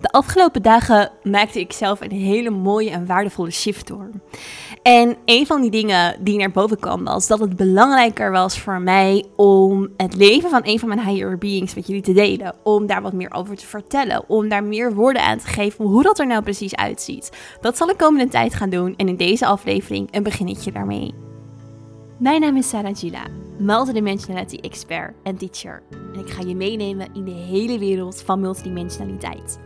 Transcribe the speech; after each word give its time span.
De 0.00 0.10
afgelopen 0.10 0.62
dagen 0.62 1.10
maakte 1.22 1.60
ik 1.60 1.72
zelf 1.72 2.00
een 2.00 2.10
hele 2.10 2.50
mooie 2.50 2.90
en 2.90 3.06
waardevolle 3.06 3.50
shift 3.50 3.86
door. 3.86 4.10
En 4.82 5.16
een 5.24 5.46
van 5.46 5.60
die 5.60 5.70
dingen 5.70 6.16
die 6.20 6.38
naar 6.38 6.50
boven 6.50 6.78
kwam 6.78 7.04
was 7.04 7.26
dat 7.26 7.40
het 7.40 7.56
belangrijker 7.56 8.30
was 8.30 8.58
voor 8.58 8.80
mij 8.80 9.24
om 9.36 9.88
het 9.96 10.16
leven 10.16 10.50
van 10.50 10.60
een 10.64 10.78
van 10.78 10.88
mijn 10.88 11.06
higher 11.06 11.38
beings 11.38 11.74
met 11.74 11.86
jullie 11.86 12.02
te 12.02 12.12
delen. 12.12 12.54
Om 12.62 12.86
daar 12.86 13.02
wat 13.02 13.12
meer 13.12 13.32
over 13.32 13.56
te 13.56 13.66
vertellen. 13.66 14.28
Om 14.28 14.48
daar 14.48 14.64
meer 14.64 14.94
woorden 14.94 15.22
aan 15.22 15.38
te 15.38 15.46
geven 15.46 15.84
hoe 15.84 16.02
dat 16.02 16.18
er 16.18 16.26
nou 16.26 16.42
precies 16.42 16.76
uitziet. 16.76 17.30
Dat 17.60 17.76
zal 17.76 17.88
ik 17.88 17.96
komende 17.96 18.28
tijd 18.28 18.54
gaan 18.54 18.70
doen 18.70 18.94
en 18.96 19.08
in 19.08 19.16
deze 19.16 19.46
aflevering 19.46 20.08
een 20.10 20.22
beginnetje 20.22 20.72
daarmee. 20.72 21.14
Mijn 22.18 22.40
naam 22.40 22.56
is 22.56 22.68
Sarah 22.68 22.96
Gila, 22.96 23.26
multidimensionality 23.58 24.56
expert 24.56 25.14
en 25.22 25.36
teacher. 25.36 25.82
En 26.14 26.20
ik 26.20 26.30
ga 26.30 26.42
je 26.42 26.54
meenemen 26.54 27.08
in 27.14 27.24
de 27.24 27.30
hele 27.30 27.78
wereld 27.78 28.22
van 28.22 28.40
multidimensionaliteit. 28.40 29.58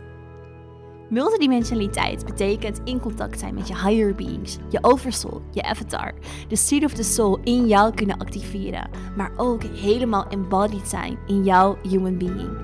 Multidimensionaliteit 1.09 2.25
betekent 2.25 2.81
in 2.83 2.99
contact 2.99 3.39
zijn 3.39 3.53
met 3.53 3.67
je 3.67 3.73
higher 3.73 4.15
beings, 4.15 4.57
je 4.69 4.77
oversoul, 4.81 5.41
je 5.51 5.63
avatar, 5.63 6.13
de 6.47 6.55
seed 6.55 6.83
of 6.83 6.93
the 6.93 7.03
soul 7.03 7.39
in 7.43 7.67
jou 7.67 7.93
kunnen 7.93 8.17
activeren, 8.17 8.89
maar 9.17 9.31
ook 9.37 9.63
helemaal 9.63 10.27
embodied 10.27 10.87
zijn 10.87 11.17
in 11.27 11.43
jouw 11.43 11.77
human 11.87 12.17
being. 12.17 12.57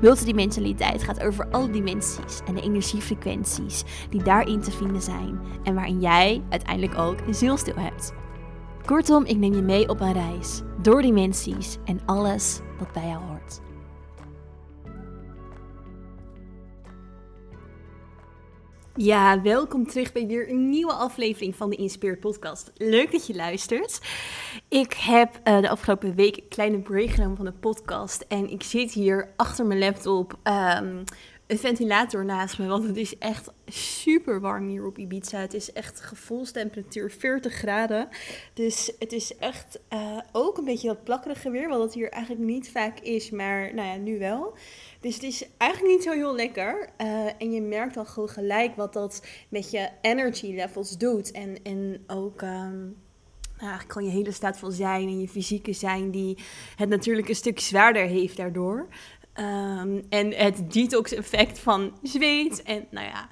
Multidimensionaliteit 0.00 1.02
gaat 1.02 1.20
over 1.20 1.50
alle 1.50 1.70
dimensies 1.70 2.40
en 2.46 2.54
de 2.54 2.62
energiefrequenties 2.62 3.84
die 4.10 4.22
daarin 4.22 4.60
te 4.60 4.70
vinden 4.70 5.02
zijn 5.02 5.40
en 5.62 5.74
waarin 5.74 6.00
jij 6.00 6.42
uiteindelijk 6.48 6.98
ook 6.98 7.20
een 7.26 7.34
zielstil 7.34 7.76
hebt. 7.76 8.12
Kortom, 8.84 9.24
ik 9.24 9.36
neem 9.36 9.54
je 9.54 9.62
mee 9.62 9.88
op 9.88 10.00
een 10.00 10.12
reis 10.12 10.62
door 10.82 11.02
dimensies 11.02 11.76
en 11.84 12.00
alles 12.06 12.60
wat 12.78 12.92
bij 12.92 13.06
jou 13.06 13.22
hoort. 13.24 13.67
Ja, 19.00 19.42
welkom 19.42 19.86
terug 19.86 20.12
bij 20.12 20.26
weer 20.26 20.50
een 20.50 20.68
nieuwe 20.70 20.92
aflevering 20.92 21.56
van 21.56 21.70
de 21.70 21.76
Inspired 21.76 22.20
Podcast. 22.20 22.70
Leuk 22.76 23.12
dat 23.12 23.26
je 23.26 23.34
luistert. 23.34 24.00
Ik 24.68 24.92
heb 24.92 25.40
uh, 25.44 25.60
de 25.60 25.68
afgelopen 25.68 26.14
week 26.14 26.36
een 26.36 26.48
kleine 26.48 26.78
break 26.78 27.10
genomen 27.10 27.36
van 27.36 27.44
de 27.44 27.52
podcast. 27.52 28.24
En 28.28 28.50
ik 28.50 28.62
zit 28.62 28.92
hier 28.92 29.32
achter 29.36 29.66
mijn 29.66 29.78
laptop 29.78 30.38
um, 30.44 31.04
een 31.48 31.58
ventilator 31.58 32.24
naast 32.24 32.58
me. 32.58 32.66
Want 32.66 32.84
het 32.84 32.96
is 32.96 33.18
echt 33.18 33.50
super 33.66 34.40
warm 34.40 34.68
hier 34.68 34.86
op 34.86 34.98
Ibiza. 34.98 35.38
Het 35.38 35.54
is 35.54 35.72
echt 35.72 36.00
gevoelstemperatuur 36.00 37.10
40 37.10 37.52
graden. 37.52 38.08
Dus 38.54 38.92
het 38.98 39.12
is 39.12 39.36
echt 39.36 39.80
uh, 39.92 40.18
ook 40.32 40.58
een 40.58 40.64
beetje 40.64 40.88
dat 40.88 41.04
plakkerige 41.04 41.50
weer. 41.50 41.68
Wat 41.68 41.80
het 41.80 41.94
hier 41.94 42.10
eigenlijk 42.10 42.44
niet 42.44 42.70
vaak 42.70 42.98
is. 42.98 43.30
Maar 43.30 43.74
nou 43.74 43.88
ja, 43.88 43.96
nu 43.96 44.18
wel. 44.18 44.54
Dus 45.00 45.14
het 45.14 45.22
is 45.22 45.48
eigenlijk 45.56 45.94
niet 45.94 46.02
zo 46.02 46.12
heel 46.12 46.34
lekker. 46.34 46.88
Uh, 46.98 47.26
en 47.38 47.52
je 47.52 47.60
merkt 47.60 47.96
al 47.96 48.04
gewoon 48.04 48.28
gelijk 48.28 48.76
wat 48.76 48.92
dat 48.92 49.26
met 49.48 49.70
je 49.70 49.88
energy 50.00 50.54
levels 50.54 50.98
doet. 50.98 51.30
En, 51.30 51.62
en 51.62 52.04
ook. 52.06 52.42
Um, 52.42 52.96
nou, 53.58 53.70
eigenlijk 53.70 53.92
gewoon 53.92 54.08
je 54.08 54.16
hele 54.16 54.32
staat 54.32 54.58
van 54.58 54.72
zijn 54.72 55.08
en 55.08 55.20
je 55.20 55.28
fysieke 55.28 55.72
zijn, 55.72 56.10
die 56.10 56.38
het 56.76 56.88
natuurlijk 56.88 57.28
een 57.28 57.34
stuk 57.34 57.60
zwaarder 57.60 58.06
heeft 58.06 58.36
daardoor. 58.36 58.88
Um, 59.40 60.02
en 60.08 60.32
het 60.32 60.72
detox-effect 60.72 61.58
van 61.58 61.92
zweet. 62.02 62.62
En 62.62 62.86
nou 62.90 63.06
ja, 63.06 63.28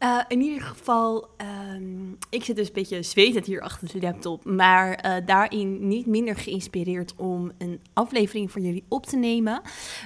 uh, 0.00 0.24
in 0.28 0.40
ieder 0.40 0.62
geval, 0.62 1.28
um, 1.74 2.18
ik 2.30 2.44
zit 2.44 2.56
dus 2.56 2.66
een 2.66 2.72
beetje 2.72 3.02
zwetend 3.02 3.46
hier 3.46 3.60
achter 3.60 3.88
de 3.92 4.00
laptop. 4.00 4.44
Maar 4.44 5.04
uh, 5.04 5.26
daarin 5.26 5.88
niet 5.88 6.06
minder 6.06 6.36
geïnspireerd 6.36 7.14
om 7.16 7.52
een 7.58 7.80
aflevering 7.92 8.52
voor 8.52 8.60
jullie 8.60 8.84
op 8.88 9.06
te 9.06 9.16
nemen. 9.16 9.60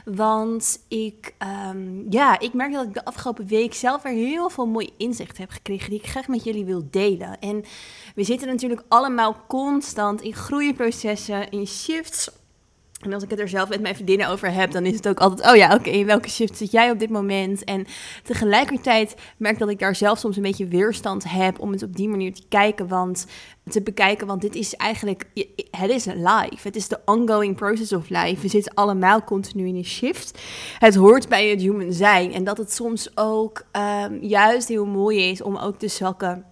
Want 0.04 0.84
ik, 0.88 1.34
um, 1.68 2.06
ja, 2.10 2.38
ik 2.38 2.52
merk 2.52 2.72
dat 2.72 2.86
ik 2.86 2.94
de 2.94 3.04
afgelopen 3.04 3.46
week 3.46 3.74
zelf 3.74 4.02
weer 4.02 4.12
heel 4.12 4.50
veel 4.50 4.66
mooie 4.66 4.92
inzichten 4.96 5.42
heb 5.42 5.50
gekregen. 5.50 5.90
Die 5.90 5.98
ik 5.98 6.06
graag 6.06 6.28
met 6.28 6.44
jullie 6.44 6.64
wil 6.64 6.88
delen. 6.90 7.38
En 7.38 7.64
we 8.14 8.24
zitten 8.24 8.48
natuurlijk 8.48 8.84
allemaal 8.88 9.36
constant 9.48 10.20
in 10.20 10.34
groeiprocessen, 10.34 11.50
in 11.50 11.66
shifts 11.66 12.30
en 13.04 13.12
als 13.12 13.22
ik 13.22 13.30
het 13.30 13.40
er 13.40 13.48
zelf 13.48 13.68
met 13.68 13.80
mijn 13.80 13.94
vriendinnen 13.94 14.28
over 14.28 14.52
heb, 14.52 14.70
dan 14.70 14.86
is 14.86 14.94
het 14.94 15.08
ook 15.08 15.20
altijd, 15.20 15.50
oh 15.50 15.56
ja, 15.56 15.74
oké, 15.74 15.90
in 15.90 16.06
welke 16.06 16.28
shift 16.28 16.56
zit 16.56 16.70
jij 16.70 16.90
op 16.90 16.98
dit 16.98 17.10
moment? 17.10 17.64
En 17.64 17.86
tegelijkertijd 18.22 19.14
merk 19.36 19.58
dat 19.58 19.68
ik 19.68 19.78
daar 19.78 19.96
zelf 19.96 20.18
soms 20.18 20.36
een 20.36 20.42
beetje 20.42 20.66
weerstand 20.66 21.24
heb 21.30 21.60
om 21.60 21.72
het 21.72 21.82
op 21.82 21.96
die 21.96 22.08
manier 22.08 22.34
te 22.34 22.42
kijken, 22.48 22.88
want 22.88 23.26
te 23.70 23.82
bekijken, 23.82 24.26
want 24.26 24.40
dit 24.40 24.54
is 24.54 24.74
eigenlijk, 24.74 25.24
het 25.70 25.90
is 25.90 26.04
live. 26.04 26.60
Het 26.62 26.76
is 26.76 26.88
de 26.88 27.00
ongoing 27.04 27.56
process 27.56 27.92
of 27.92 28.08
life. 28.08 28.42
We 28.42 28.48
zitten 28.48 28.74
allemaal 28.74 29.24
continu 29.24 29.66
in 29.66 29.76
een 29.76 29.84
shift. 29.84 30.38
Het 30.78 30.94
hoort 30.94 31.28
bij 31.28 31.48
het 31.48 31.60
human 31.60 31.92
zijn 31.92 32.32
en 32.32 32.44
dat 32.44 32.58
het 32.58 32.72
soms 32.72 33.16
ook 33.16 33.62
um, 33.72 34.18
juist 34.22 34.68
heel 34.68 34.86
mooi 34.86 35.30
is 35.30 35.42
om 35.42 35.56
ook 35.56 35.78
te 35.78 35.88
zakken 35.88 36.51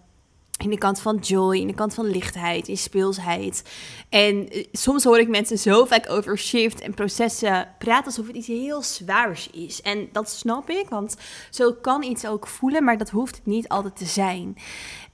in 0.62 0.70
de 0.70 0.78
kant 0.78 1.00
van 1.00 1.16
joy, 1.16 1.56
in 1.56 1.66
de 1.66 1.74
kant 1.74 1.94
van 1.94 2.10
lichtheid, 2.10 2.68
in 2.68 2.76
speelsheid. 2.76 3.62
En 4.08 4.48
eh, 4.48 4.64
soms 4.72 5.04
hoor 5.04 5.18
ik 5.18 5.28
mensen 5.28 5.58
zo 5.58 5.84
vaak 5.84 6.10
over 6.10 6.38
shift 6.38 6.80
en 6.80 6.94
processen 6.94 7.68
praten 7.78 8.04
alsof 8.04 8.26
het 8.26 8.36
iets 8.36 8.46
heel 8.46 8.82
zwaars 8.82 9.50
is. 9.50 9.82
En 9.82 10.08
dat 10.12 10.30
snap 10.30 10.70
ik, 10.70 10.88
want 10.88 11.16
zo 11.50 11.72
kan 11.72 12.02
iets 12.02 12.26
ook 12.26 12.46
voelen, 12.46 12.84
maar 12.84 12.98
dat 12.98 13.10
hoeft 13.10 13.36
het 13.36 13.46
niet 13.46 13.68
altijd 13.68 13.96
te 13.96 14.04
zijn. 14.04 14.56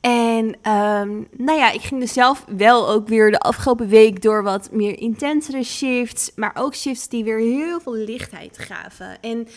En 0.00 0.46
um, 0.72 1.28
nou 1.36 1.58
ja, 1.58 1.70
ik 1.70 1.80
ging 1.80 2.00
dus 2.00 2.12
zelf 2.12 2.44
wel 2.56 2.88
ook 2.88 3.08
weer 3.08 3.30
de 3.30 3.38
afgelopen 3.38 3.88
week 3.88 4.22
door 4.22 4.42
wat 4.42 4.68
meer 4.72 4.98
intensere 4.98 5.62
shifts, 5.62 6.30
maar 6.34 6.52
ook 6.54 6.74
shifts 6.74 7.08
die 7.08 7.24
weer 7.24 7.38
heel 7.38 7.80
veel 7.80 7.94
lichtheid 7.94 8.58
gaven. 8.58 9.20
En 9.20 9.48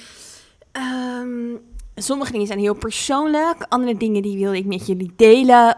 um, 1.22 1.60
Sommige 2.02 2.32
dingen 2.32 2.48
zijn 2.48 2.60
heel 2.60 2.74
persoonlijk, 2.74 3.66
andere 3.70 3.98
dingen 3.98 4.22
die 4.22 4.38
wil 4.38 4.54
ik 4.54 4.66
met 4.66 4.88
jullie 4.88 5.12
delen, 5.16 5.78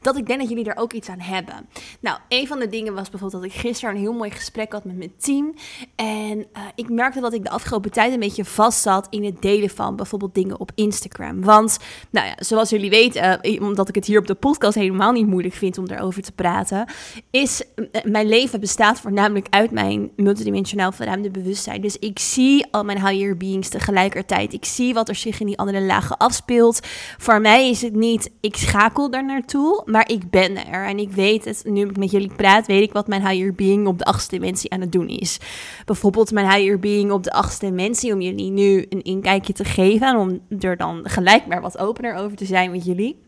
dat 0.00 0.16
ik 0.16 0.26
denk 0.26 0.40
dat 0.40 0.48
jullie 0.48 0.64
er 0.64 0.76
ook 0.76 0.92
iets 0.92 1.08
aan 1.08 1.20
hebben. 1.20 1.68
Nou, 2.00 2.18
een 2.28 2.46
van 2.46 2.58
de 2.58 2.68
dingen 2.68 2.94
was 2.94 3.10
bijvoorbeeld 3.10 3.42
dat 3.42 3.52
ik 3.52 3.58
gisteren 3.58 3.94
een 3.94 4.00
heel 4.00 4.12
mooi 4.12 4.30
gesprek 4.30 4.72
had 4.72 4.84
met 4.84 4.96
mijn 4.96 5.12
team. 5.16 5.54
En 5.94 6.38
uh, 6.38 6.44
ik 6.74 6.88
merkte 6.88 7.20
dat 7.20 7.32
ik 7.32 7.42
de 7.44 7.50
afgelopen 7.50 7.92
tijd 7.92 8.12
een 8.12 8.20
beetje 8.20 8.44
vast 8.44 8.82
zat 8.82 9.06
in 9.10 9.24
het 9.24 9.42
delen 9.42 9.70
van 9.70 9.96
bijvoorbeeld 9.96 10.34
dingen 10.34 10.60
op 10.60 10.70
Instagram. 10.74 11.42
Want, 11.42 11.78
nou 12.10 12.26
ja, 12.26 12.34
zoals 12.38 12.70
jullie 12.70 12.90
weten, 12.90 13.38
uh, 13.42 13.62
omdat 13.62 13.88
ik 13.88 13.94
het 13.94 14.06
hier 14.06 14.18
op 14.18 14.26
de 14.26 14.34
podcast 14.34 14.74
helemaal 14.74 15.12
niet 15.12 15.26
moeilijk 15.26 15.54
vind 15.54 15.78
om 15.78 15.88
daarover 15.88 16.22
te 16.22 16.32
praten, 16.32 16.88
is 17.30 17.62
uh, 17.76 17.86
mijn 18.04 18.28
leven 18.28 18.60
bestaat 18.60 19.00
voornamelijk 19.00 19.46
uit 19.50 19.70
mijn 19.70 20.10
multidimensionaal 20.16 20.92
verruimde 20.92 21.30
bewustzijn. 21.30 21.80
Dus 21.80 21.98
ik 21.98 22.18
zie 22.18 22.66
al 22.70 22.84
mijn 22.84 23.06
higher 23.06 23.36
beings 23.36 23.68
tegelijkertijd. 23.68 24.52
Ik 24.52 24.64
zie 24.64 24.94
wat 24.94 25.08
er 25.08 25.14
zich 25.14 25.40
in 25.40 25.46
die 25.46 25.58
andere 25.58 25.80
lagen 25.80 26.16
afspeelt. 26.16 26.80
Voor 27.18 27.40
mij 27.40 27.70
is 27.70 27.82
het 27.82 27.94
niet, 27.94 28.30
ik 28.40 28.56
schakel 28.56 29.10
daar 29.10 29.24
naartoe, 29.24 29.53
maar 29.84 30.08
ik 30.08 30.30
ben 30.30 30.66
er. 30.66 30.86
En 30.86 30.98
ik 30.98 31.12
weet 31.12 31.44
het, 31.44 31.62
nu 31.64 31.88
ik 31.88 31.96
met 31.96 32.10
jullie 32.10 32.34
praat, 32.36 32.66
weet 32.66 32.82
ik 32.82 32.92
wat 32.92 33.06
mijn 33.06 33.28
higher 33.28 33.54
being 33.54 33.86
op 33.86 33.98
de 33.98 34.04
achtste 34.04 34.38
dimensie 34.38 34.70
aan 34.70 34.80
het 34.80 34.92
doen 34.92 35.08
is. 35.08 35.38
Bijvoorbeeld 35.84 36.32
mijn 36.32 36.50
higher 36.50 36.78
being 36.78 37.10
op 37.10 37.22
de 37.22 37.32
achtste 37.32 37.66
dimensie, 37.66 38.12
om 38.12 38.20
jullie 38.20 38.50
nu 38.50 38.86
een 38.88 39.02
inkijkje 39.02 39.52
te 39.52 39.64
geven 39.64 40.08
en 40.08 40.16
om 40.16 40.40
er 40.60 40.76
dan 40.76 41.00
gelijk 41.02 41.46
maar 41.46 41.60
wat 41.60 41.78
opener 41.78 42.14
over 42.14 42.36
te 42.36 42.44
zijn 42.44 42.70
met 42.70 42.84
jullie. 42.84 43.22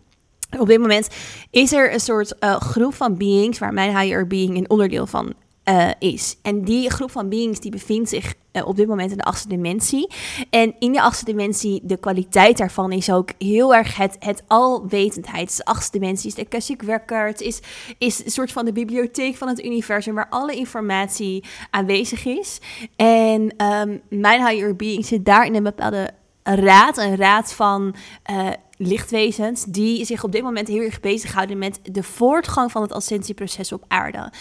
Op 0.59 0.66
dit 0.66 0.78
moment 0.78 1.09
is 1.50 1.72
er 1.72 1.92
een 1.92 2.00
soort 2.00 2.34
uh, 2.41 2.56
groep 2.56 2.94
van 2.94 3.16
beings 3.16 3.58
waar 3.58 3.72
mijn 3.72 3.98
higher 3.98 4.26
being 4.26 4.56
een 4.56 4.70
onderdeel 4.70 5.06
van 5.06 5.34
uh, 5.71 5.91
is. 5.99 6.37
En 6.43 6.62
die 6.62 6.91
groep 6.91 7.10
van 7.10 7.28
beings 7.28 7.60
die 7.60 7.71
bevindt 7.71 8.09
zich 8.09 8.34
uh, 8.53 8.66
op 8.66 8.77
dit 8.77 8.88
moment 8.88 9.10
in 9.10 9.16
de 9.16 9.22
achtste 9.22 9.49
dimensie. 9.49 10.10
En 10.50 10.75
in 10.78 10.93
de 10.93 11.03
achtste 11.03 11.25
dimensie, 11.25 11.81
de 11.82 11.97
kwaliteit 11.97 12.56
daarvan 12.56 12.93
is 12.93 13.10
ook 13.10 13.31
heel 13.38 13.75
erg 13.75 13.97
het, 13.97 14.16
het 14.19 14.43
alwetendheid. 14.47 15.56
De 15.56 15.65
achtste 15.65 15.99
dimensie 15.99 16.28
is 16.28 16.34
de 16.34 16.44
Akashic 16.44 16.82
Record, 16.82 17.41
is, 17.41 17.60
is 17.99 18.25
een 18.25 18.31
soort 18.31 18.53
van 18.53 18.65
de 18.65 18.72
bibliotheek 18.72 19.37
van 19.37 19.49
het 19.49 19.65
universum 19.65 20.15
waar 20.15 20.28
alle 20.31 20.55
informatie 20.55 21.44
aanwezig 21.71 22.25
is. 22.25 22.60
En 22.97 23.65
um, 23.65 24.00
mijn 24.09 24.47
higher 24.47 24.76
being 24.76 25.06
zit 25.06 25.25
daar 25.25 25.47
in 25.47 25.55
een 25.55 25.62
bepaalde 25.62 26.11
raad, 26.43 26.99
een 26.99 27.17
raad 27.17 27.52
van 27.52 27.94
uh, 28.31 28.49
lichtwezens 28.76 29.64
die 29.64 30.05
zich 30.05 30.25
op 30.25 30.32
dit 30.32 30.43
moment 30.43 30.69
heel 30.69 30.82
erg 30.82 31.00
bezighouden 31.00 31.58
met 31.58 31.81
de 31.82 32.02
voortgang 32.02 32.73
van 32.73 32.82
het 32.82 32.93
ascensieproces 32.93 33.73
op 33.73 33.85
aarde. 33.88 34.32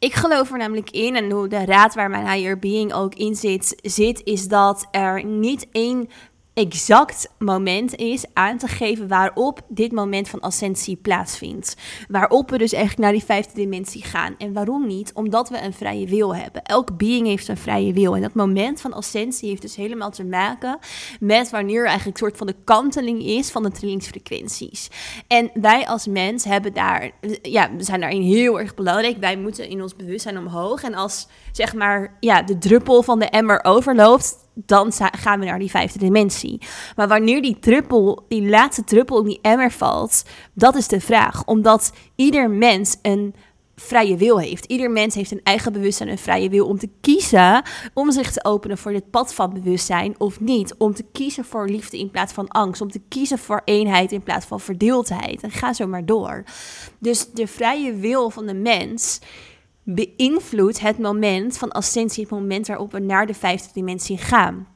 Ik 0.00 0.14
geloof 0.14 0.50
er 0.50 0.58
namelijk 0.58 0.90
in, 0.90 1.16
en 1.16 1.30
hoe 1.30 1.48
de 1.48 1.64
raad 1.64 1.94
waar 1.94 2.10
mijn 2.10 2.30
higher 2.30 2.58
being 2.58 2.92
ook 2.92 3.14
in 3.14 3.34
zit, 3.34 3.76
zit, 3.82 4.20
is 4.24 4.48
dat 4.48 4.88
er 4.90 5.24
niet 5.24 5.66
één 5.72 6.08
exact 6.60 7.28
moment 7.38 7.96
is 7.96 8.24
aan 8.32 8.58
te 8.58 8.68
geven 8.68 9.08
waarop 9.08 9.60
dit 9.68 9.92
moment 9.92 10.28
van 10.28 10.40
ascensie 10.40 10.96
plaatsvindt. 10.96 11.76
Waarop 12.08 12.50
we 12.50 12.58
dus 12.58 12.72
eigenlijk 12.72 13.02
naar 13.02 13.12
die 13.12 13.24
vijfde 13.24 13.54
dimensie 13.54 14.04
gaan. 14.04 14.34
En 14.38 14.52
waarom 14.52 14.86
niet? 14.86 15.12
Omdat 15.14 15.48
we 15.48 15.62
een 15.62 15.72
vrije 15.72 16.06
wil 16.06 16.36
hebben. 16.36 16.62
Elk 16.62 16.96
being 16.96 17.26
heeft 17.26 17.48
een 17.48 17.56
vrije 17.56 17.92
wil. 17.92 18.14
En 18.14 18.22
dat 18.22 18.34
moment 18.34 18.80
van 18.80 18.92
ascensie 18.92 19.48
heeft 19.48 19.62
dus 19.62 19.76
helemaal 19.76 20.10
te 20.10 20.24
maken 20.24 20.78
met 21.20 21.50
wanneer 21.50 21.86
eigenlijk 21.86 22.20
een 22.20 22.26
soort 22.26 22.36
van 22.36 22.46
de 22.46 22.56
kanteling 22.64 23.22
is 23.22 23.50
van 23.50 23.62
de 23.62 23.70
trillingsfrequenties. 23.70 24.88
En 25.26 25.50
wij 25.54 25.86
als 25.86 26.06
mens 26.06 26.44
hebben 26.44 26.72
daar, 26.72 27.10
ja, 27.42 27.70
we 27.76 27.82
zijn 27.82 28.00
daarin 28.00 28.22
heel 28.22 28.60
erg 28.60 28.74
belangrijk. 28.74 29.16
Wij 29.16 29.36
moeten 29.36 29.68
in 29.68 29.82
ons 29.82 29.96
bewustzijn 29.96 30.38
omhoog. 30.38 30.82
En 30.82 30.94
als 30.94 31.28
zeg 31.52 31.74
maar 31.74 32.16
ja, 32.20 32.42
de 32.42 32.58
druppel 32.58 33.02
van 33.02 33.18
de 33.18 33.28
emmer 33.28 33.64
overloopt 33.64 34.48
dan 34.66 34.92
gaan 34.92 35.40
we 35.40 35.46
naar 35.46 35.58
die 35.58 35.70
vijfde 35.70 35.98
dimensie. 35.98 36.60
Maar 36.96 37.08
wanneer 37.08 37.42
die 37.42 37.58
druppel, 37.58 38.24
die 38.28 38.48
laatste 38.48 38.84
druppel 38.84 39.18
in 39.20 39.26
die 39.26 39.38
emmer 39.42 39.70
valt, 39.70 40.24
dat 40.52 40.74
is 40.74 40.88
de 40.88 41.00
vraag. 41.00 41.44
Omdat 41.44 41.92
ieder 42.14 42.50
mens 42.50 42.96
een 43.02 43.34
vrije 43.80 44.16
wil 44.16 44.38
heeft. 44.38 44.64
Ieder 44.64 44.90
mens 44.90 45.14
heeft 45.14 45.30
een 45.30 45.40
eigen 45.42 45.72
bewustzijn 45.72 46.08
en 46.08 46.18
vrije 46.18 46.48
wil 46.48 46.66
om 46.66 46.78
te 46.78 46.88
kiezen 47.00 47.62
om 47.94 48.12
zich 48.12 48.32
te 48.32 48.44
openen 48.44 48.78
voor 48.78 48.92
dit 48.92 49.10
pad 49.10 49.34
van 49.34 49.52
bewustzijn 49.52 50.14
of 50.18 50.40
niet. 50.40 50.74
Om 50.78 50.94
te 50.94 51.04
kiezen 51.12 51.44
voor 51.44 51.68
liefde 51.68 51.98
in 51.98 52.10
plaats 52.10 52.32
van 52.32 52.48
angst. 52.48 52.80
Om 52.80 52.90
te 52.90 53.00
kiezen 53.08 53.38
voor 53.38 53.62
eenheid 53.64 54.12
in 54.12 54.22
plaats 54.22 54.46
van 54.46 54.60
verdeeldheid. 54.60 55.42
En 55.42 55.50
ga 55.50 55.72
zo 55.72 55.86
maar 55.86 56.06
door. 56.06 56.44
Dus 56.98 57.30
de 57.30 57.46
vrije 57.46 57.94
wil 57.94 58.30
van 58.30 58.46
de 58.46 58.54
mens 58.54 59.20
beïnvloedt 59.82 60.80
het 60.80 60.98
moment 60.98 61.58
van 61.58 61.70
ascensie, 61.70 62.22
het 62.22 62.32
moment 62.32 62.66
waarop 62.66 62.92
we 62.92 62.98
naar 62.98 63.26
de 63.26 63.34
vijfde 63.34 63.68
dimensie 63.72 64.18
gaan. 64.18 64.66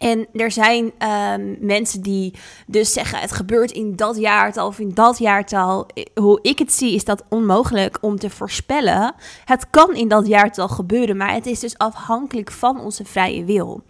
En 0.00 0.26
er 0.32 0.50
zijn 0.50 0.84
um, 0.84 1.56
mensen 1.60 2.02
die 2.02 2.34
dus 2.66 2.92
zeggen: 2.92 3.18
het 3.18 3.32
gebeurt 3.32 3.70
in 3.70 3.96
dat 3.96 4.16
jaartal 4.16 4.66
of 4.66 4.78
in 4.78 4.90
dat 4.94 5.18
jaartal. 5.18 5.86
Hoe 6.14 6.38
ik 6.42 6.58
het 6.58 6.72
zie, 6.72 6.94
is 6.94 7.04
dat 7.04 7.24
onmogelijk 7.28 7.98
om 8.00 8.18
te 8.18 8.30
voorspellen. 8.30 9.14
Het 9.44 9.70
kan 9.70 9.94
in 9.94 10.08
dat 10.08 10.26
jaartal 10.26 10.68
gebeuren, 10.68 11.16
maar 11.16 11.32
het 11.32 11.46
is 11.46 11.60
dus 11.60 11.78
afhankelijk 11.78 12.50
van 12.50 12.80
onze 12.80 13.04
vrije 13.04 13.44
wil. 13.44 13.82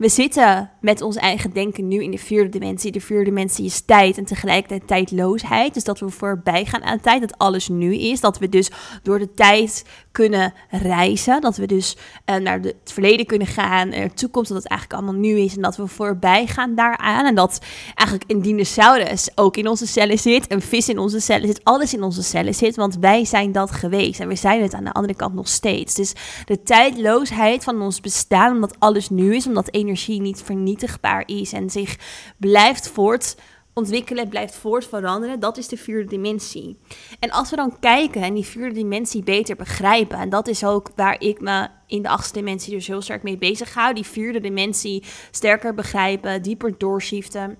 We 0.00 0.08
zitten 0.08 0.70
met 0.80 1.00
ons 1.00 1.16
eigen 1.16 1.52
denken 1.52 1.88
nu 1.88 2.02
in 2.02 2.10
de 2.10 2.18
vierde 2.18 2.48
dimensie. 2.48 2.92
De 2.92 3.00
vierde 3.00 3.24
dimensie 3.24 3.64
is 3.64 3.80
tijd 3.80 4.18
en 4.18 4.24
tegelijkertijd 4.24 4.86
tijdloosheid. 4.86 5.74
Dus 5.74 5.84
dat 5.84 5.98
we 5.98 6.08
voorbij 6.08 6.64
gaan 6.64 6.82
aan 6.82 7.00
tijd, 7.00 7.20
dat 7.20 7.38
alles 7.38 7.68
nu 7.68 7.94
is. 7.94 8.20
Dat 8.20 8.38
we 8.38 8.48
dus 8.48 8.70
door 9.02 9.18
de 9.18 9.34
tijd 9.34 9.84
kunnen 10.12 10.52
reizen. 10.70 11.40
Dat 11.40 11.56
we 11.56 11.66
dus 11.66 11.96
uh, 12.30 12.36
naar 12.36 12.60
het 12.60 12.92
verleden 12.92 13.26
kunnen 13.26 13.46
gaan, 13.46 13.88
naar 13.88 14.08
de 14.08 14.14
toekomst, 14.14 14.48
dat 14.48 14.62
het 14.62 14.70
eigenlijk 14.70 15.00
allemaal 15.00 15.20
nu 15.20 15.38
is. 15.38 15.56
En 15.56 15.62
dat 15.62 15.76
we 15.76 15.86
voorbij 15.86 16.46
gaan 16.46 16.74
daaraan. 16.74 17.26
En 17.26 17.34
dat 17.34 17.60
eigenlijk 17.94 18.30
een 18.30 18.42
dinosaurus 18.42 19.30
ook 19.34 19.56
in 19.56 19.68
onze 19.68 19.86
cellen 19.86 20.18
zit, 20.18 20.52
een 20.52 20.62
vis 20.62 20.88
in 20.88 20.98
onze 20.98 21.20
cellen 21.20 21.46
zit, 21.46 21.64
alles 21.64 21.94
in 21.94 22.02
onze 22.02 22.22
cellen 22.22 22.54
zit. 22.54 22.76
Want 22.76 22.96
wij 22.96 23.24
zijn 23.24 23.52
dat 23.52 23.70
geweest 23.70 24.20
en 24.20 24.28
we 24.28 24.36
zijn 24.36 24.62
het 24.62 24.74
aan 24.74 24.84
de 24.84 24.92
andere 24.92 25.14
kant 25.14 25.34
nog 25.34 25.48
steeds. 25.48 25.94
Dus 25.94 26.12
de 26.44 26.62
tijdloosheid 26.62 27.64
van 27.64 27.82
ons 27.82 28.00
bestaan, 28.00 28.54
omdat 28.54 28.76
alles 28.78 29.10
nu 29.10 29.34
is, 29.34 29.46
omdat 29.46 29.68
energie 29.70 29.88
energie 29.90 30.20
niet 30.20 30.42
vernietigbaar 30.42 31.22
is 31.26 31.52
en 31.52 31.70
zich 31.70 31.98
blijft 32.36 32.88
voort 32.88 33.36
ontwikkelen, 33.72 34.28
blijft 34.28 34.54
voort 34.54 34.86
veranderen, 34.86 35.40
dat 35.40 35.56
is 35.56 35.68
de 35.68 35.76
vierde 35.76 36.08
dimensie. 36.08 36.78
En 37.20 37.30
als 37.30 37.50
we 37.50 37.56
dan 37.56 37.78
kijken 37.78 38.22
en 38.22 38.34
die 38.34 38.44
vierde 38.44 38.74
dimensie 38.74 39.22
beter 39.22 39.56
begrijpen, 39.56 40.18
en 40.18 40.28
dat 40.28 40.48
is 40.48 40.64
ook 40.64 40.90
waar 40.96 41.20
ik 41.20 41.40
me 41.40 41.68
in 41.86 42.02
de 42.02 42.08
achtste 42.08 42.38
dimensie 42.38 42.74
dus 42.74 42.86
heel 42.86 43.02
sterk 43.02 43.22
mee 43.22 43.38
bezig 43.38 43.74
hou, 43.74 43.94
die 43.94 44.06
vierde 44.06 44.40
dimensie 44.40 45.04
sterker 45.30 45.74
begrijpen, 45.74 46.42
dieper 46.42 46.74
doorschiften, 46.78 47.56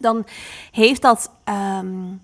dan 0.00 0.26
heeft 0.70 1.02
dat 1.02 1.30
ehm, 1.44 2.14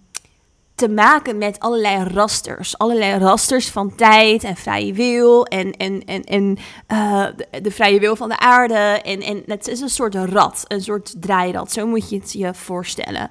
te 0.79 0.89
maken 0.89 1.39
met 1.39 1.61
allerlei 1.61 2.05
rasters. 2.05 2.79
Allerlei 2.79 3.19
rasters 3.19 3.71
van 3.71 3.95
tijd 3.95 4.45
en 4.45 4.57
vrije 4.57 4.93
wil 4.93 5.45
en, 5.45 5.73
en, 5.73 6.05
en, 6.05 6.25
en 6.25 6.59
uh, 6.93 7.27
de, 7.63 7.71
vrije 7.71 8.01
wil 8.01 8.17
van 8.17 8.29
de 8.29 8.39
aarde. 8.39 8.75
En, 8.75 9.21
en 9.21 9.43
het 9.47 9.69
is 9.69 9.81
een 9.81 9.89
soort 9.89 10.15
rad, 10.15 10.65
een 10.69 10.81
soort 10.81 11.15
draairad. 11.21 11.73
Zo 11.73 11.87
moet 11.87 12.11
je 12.11 12.17
het 12.17 12.33
je 12.33 12.55
voorstellen. 12.55 13.29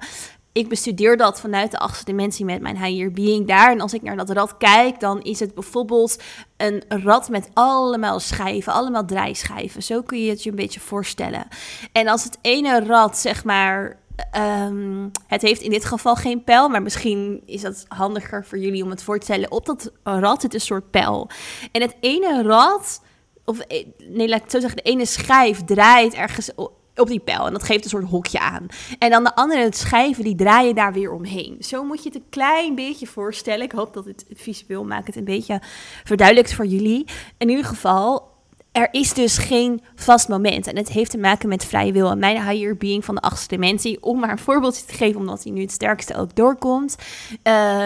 Ik 0.52 0.68
bestudeer 0.68 1.16
dat 1.16 1.40
vanuit 1.40 1.70
de 1.70 1.78
achtste 1.78 2.04
dimensie 2.04 2.44
met 2.44 2.60
mijn 2.60 2.84
higher 2.84 3.12
being 3.12 3.46
daar. 3.46 3.70
En 3.70 3.80
als 3.80 3.94
ik 3.94 4.02
naar 4.02 4.16
dat 4.16 4.30
rad 4.30 4.56
kijk, 4.56 5.00
dan 5.00 5.22
is 5.22 5.40
het 5.40 5.54
bijvoorbeeld 5.54 6.22
een 6.56 6.82
rad 6.88 7.28
met 7.28 7.48
allemaal 7.54 8.20
schijven, 8.20 8.72
allemaal 8.72 9.04
draaischijven. 9.04 9.82
Zo 9.82 10.02
kun 10.02 10.24
je 10.24 10.30
het 10.30 10.42
je 10.42 10.50
een 10.50 10.56
beetje 10.56 10.80
voorstellen. 10.80 11.46
En 11.92 12.08
als 12.08 12.24
het 12.24 12.38
ene 12.40 12.84
rad, 12.84 13.18
zeg 13.18 13.44
maar, 13.44 13.96
Um, 14.36 15.10
het 15.26 15.42
heeft 15.42 15.60
in 15.60 15.70
dit 15.70 15.84
geval 15.84 16.14
geen 16.14 16.44
pijl, 16.44 16.68
maar 16.68 16.82
misschien 16.82 17.42
is 17.46 17.60
dat 17.60 17.84
handiger 17.88 18.44
voor 18.44 18.58
jullie 18.58 18.84
om 18.84 18.90
het 18.90 19.02
voor 19.02 19.18
te 19.18 19.24
stellen. 19.24 19.50
Op 19.50 19.66
dat 19.66 19.92
rad 20.02 20.40
zit 20.40 20.54
een 20.54 20.60
soort 20.60 20.90
pijl. 20.90 21.30
En 21.72 21.80
het 21.80 21.96
ene 22.00 22.42
rad, 22.42 23.02
of 23.44 23.58
eh, 23.58 23.86
nee, 24.08 24.28
laat 24.28 24.42
ik 24.44 24.50
zo 24.50 24.60
zeggen, 24.60 24.76
de 24.76 24.90
ene 24.90 25.06
schijf 25.06 25.64
draait 25.64 26.14
ergens 26.14 26.50
op 26.98 27.08
die 27.08 27.20
pijl. 27.20 27.46
En 27.46 27.52
dat 27.52 27.62
geeft 27.62 27.84
een 27.84 27.90
soort 27.90 28.04
hokje 28.04 28.38
aan. 28.38 28.66
En 28.98 29.10
dan 29.10 29.24
de 29.24 29.34
andere 29.34 29.68
schijven, 29.70 30.24
die 30.24 30.34
draaien 30.34 30.74
daar 30.74 30.92
weer 30.92 31.12
omheen. 31.12 31.56
Zo 31.60 31.84
moet 31.84 32.02
je 32.02 32.08
het 32.08 32.18
een 32.18 32.28
klein 32.30 32.74
beetje 32.74 33.06
voorstellen. 33.06 33.64
Ik 33.64 33.72
hoop 33.72 33.94
dat 33.94 34.04
het 34.04 34.24
visueel 34.34 34.84
maakt 34.84 35.06
het 35.06 35.16
een 35.16 35.24
beetje 35.24 35.62
verduidelijkt 36.04 36.54
voor 36.54 36.66
jullie. 36.66 37.06
In 37.38 37.48
ieder 37.48 37.64
geval, 37.64 38.36
er 38.78 38.88
is 38.90 39.12
dus 39.12 39.38
geen 39.38 39.80
vast 39.94 40.28
moment. 40.28 40.66
En 40.66 40.76
het 40.76 40.88
heeft 40.88 41.10
te 41.10 41.18
maken 41.18 41.48
met 41.48 41.64
vrije 41.64 41.92
wil. 41.92 42.10
En 42.10 42.18
mijn 42.18 42.48
higher 42.48 42.76
being 42.76 43.04
van 43.04 43.14
de 43.14 43.20
achtste 43.20 43.48
dimensie, 43.48 44.02
om 44.02 44.18
maar 44.18 44.30
een 44.30 44.38
voorbeeldje 44.38 44.84
te 44.84 44.94
geven, 44.94 45.20
omdat 45.20 45.42
hij 45.42 45.52
nu 45.52 45.60
het 45.60 45.72
sterkste 45.72 46.16
ook 46.16 46.34
doorkomt, 46.36 46.96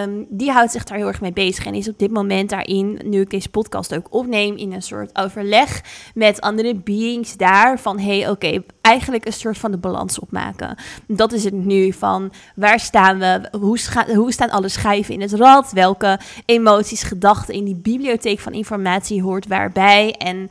um, 0.03 0.27
die 0.29 0.51
houdt 0.51 0.73
zich 0.73 0.85
daar 0.85 0.99
heel 0.99 1.07
erg 1.07 1.21
mee 1.21 1.33
bezig. 1.33 1.67
En 1.67 1.75
is 1.75 1.89
op 1.89 1.99
dit 1.99 2.11
moment 2.11 2.51
daarin, 2.51 3.01
nu 3.05 3.21
ik 3.21 3.31
deze 3.31 3.49
podcast 3.49 3.95
ook 3.95 4.07
opneem, 4.11 4.57
in 4.57 4.73
een 4.73 4.83
soort 4.83 5.19
overleg 5.19 5.81
met 6.15 6.41
andere 6.41 6.75
beings 6.75 7.37
daar. 7.37 7.79
Van 7.79 7.99
hey, 7.99 8.29
oké, 8.29 8.63
eigenlijk 8.81 9.27
een 9.27 9.33
soort 9.33 9.59
van 9.59 9.71
de 9.71 9.79
balans 9.79 10.19
opmaken. 10.19 10.77
Dat 11.07 11.33
is 11.33 11.45
het 11.45 11.55
nu 11.55 11.93
van 11.93 12.33
waar 12.55 12.81
staan 12.81 13.19
we? 13.19 13.49
Hoe, 13.51 13.79
hoe 14.15 14.33
staan 14.33 14.51
alle 14.51 14.69
schijven 14.69 15.15
in 15.15 15.21
het 15.21 15.33
rad? 15.33 15.73
Welke 15.73 16.19
emoties, 16.45 17.03
gedachten 17.03 17.55
in 17.55 17.65
die 17.65 17.77
bibliotheek 17.77 18.41
van 18.41 18.53
informatie 18.53 19.23
hoort 19.23 19.47
waarbij? 19.47 20.13
En 20.13 20.49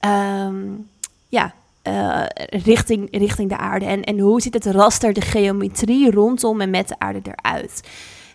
um, 0.00 0.88
ja, 1.28 1.54
uh, 1.88 2.24
richting, 2.50 3.08
richting 3.10 3.48
de 3.48 3.56
aarde. 3.56 3.84
En, 3.84 4.04
en 4.04 4.18
hoe 4.18 4.40
ziet 4.40 4.54
het 4.54 4.66
raster, 4.66 5.12
de 5.12 5.20
geometrie 5.20 6.10
rondom 6.10 6.60
en 6.60 6.70
met 6.70 6.88
de 6.88 6.98
aarde 6.98 7.20
eruit? 7.22 7.80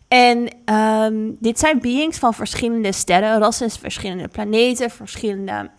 En 0.08 0.48
um, 0.76 1.38
dit 1.40 1.60
zijn 1.60 1.80
beings 1.80 2.18
van 2.18 2.34
verschillende 2.34 2.92
sterren, 2.92 3.40
rassen, 3.40 3.70
verschillende 3.70 4.28
planeten, 4.28 4.90
verschillende 4.90 5.70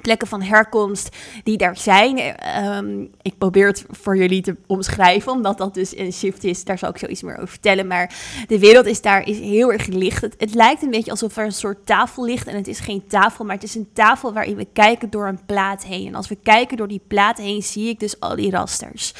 plekken 0.00 0.28
van 0.28 0.42
herkomst 0.42 1.16
die 1.42 1.56
daar 1.56 1.76
zijn. 1.76 2.18
Ehm, 2.18 3.00
ik 3.22 3.38
probeer 3.38 3.66
het 3.66 3.84
voor 3.90 4.16
jullie 4.16 4.42
te 4.42 4.56
omschrijven, 4.66 5.32
omdat 5.32 5.58
dat 5.58 5.74
dus 5.74 5.96
een 5.96 6.12
shift 6.12 6.44
is. 6.44 6.64
Daar 6.64 6.78
zal 6.78 6.88
ik 6.88 6.98
zo 6.98 7.06
iets 7.06 7.22
meer 7.22 7.36
over 7.36 7.48
vertellen. 7.48 7.86
Maar 7.86 8.14
de 8.46 8.58
wereld 8.58 8.86
is 8.86 9.00
daar 9.00 9.26
is 9.26 9.38
heel 9.38 9.72
erg 9.72 9.86
licht. 9.86 10.22
Het, 10.22 10.34
het 10.38 10.54
lijkt 10.54 10.82
een 10.82 10.90
beetje 10.90 11.10
alsof 11.10 11.36
er 11.36 11.44
een 11.44 11.52
soort 11.52 11.86
tafel 11.86 12.24
ligt. 12.24 12.46
En 12.46 12.56
het 12.56 12.68
is 12.68 12.80
geen 12.80 13.06
tafel, 13.08 13.44
maar 13.44 13.54
het 13.54 13.64
is 13.64 13.74
een 13.74 13.90
tafel 13.92 14.32
waarin 14.32 14.56
we 14.56 14.66
kijken 14.72 15.10
door 15.10 15.28
een 15.28 15.44
plaat 15.46 15.84
heen. 15.84 16.06
En 16.06 16.14
als 16.14 16.28
we 16.28 16.36
kijken 16.42 16.76
door 16.76 16.88
die 16.88 17.02
plaat 17.08 17.38
heen, 17.38 17.62
zie 17.62 17.88
ik 17.88 18.00
dus 18.00 18.20
al 18.20 18.36
die 18.36 18.50
rasters. 18.50 19.14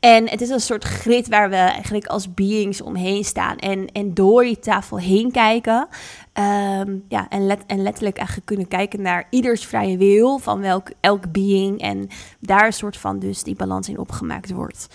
En 0.00 0.28
het 0.28 0.40
is 0.40 0.48
een 0.48 0.60
soort 0.60 0.84
grid 0.84 1.28
waar 1.28 1.50
we 1.50 1.56
eigenlijk 1.56 2.06
als 2.06 2.34
beings 2.34 2.80
omheen 2.80 3.24
staan. 3.24 3.56
En, 3.56 3.92
en 3.92 4.14
door 4.14 4.42
die 4.42 4.58
tafel 4.58 4.98
heen 4.98 5.30
kijken. 5.30 5.88
Ehm, 6.32 6.98
ja, 7.08 7.28
en, 7.28 7.46
let, 7.46 7.62
en 7.66 7.82
letterlijk 7.82 8.16
eigenlijk 8.16 8.46
kunnen 8.46 8.68
kijken 8.68 9.02
naar 9.02 9.26
ieders 9.30 9.66
vrije 9.66 9.96
wil 9.96 10.38
van 10.38 10.60
welk, 10.60 10.90
elk 11.00 11.32
being. 11.32 11.80
En 11.80 12.08
daar 12.38 12.66
een 12.66 12.72
soort 12.72 12.96
van 12.96 13.18
dus 13.18 13.42
die 13.42 13.54
balans 13.54 13.88
in 13.88 13.98
opgemaakt 13.98 14.50
wordt. 14.50 14.86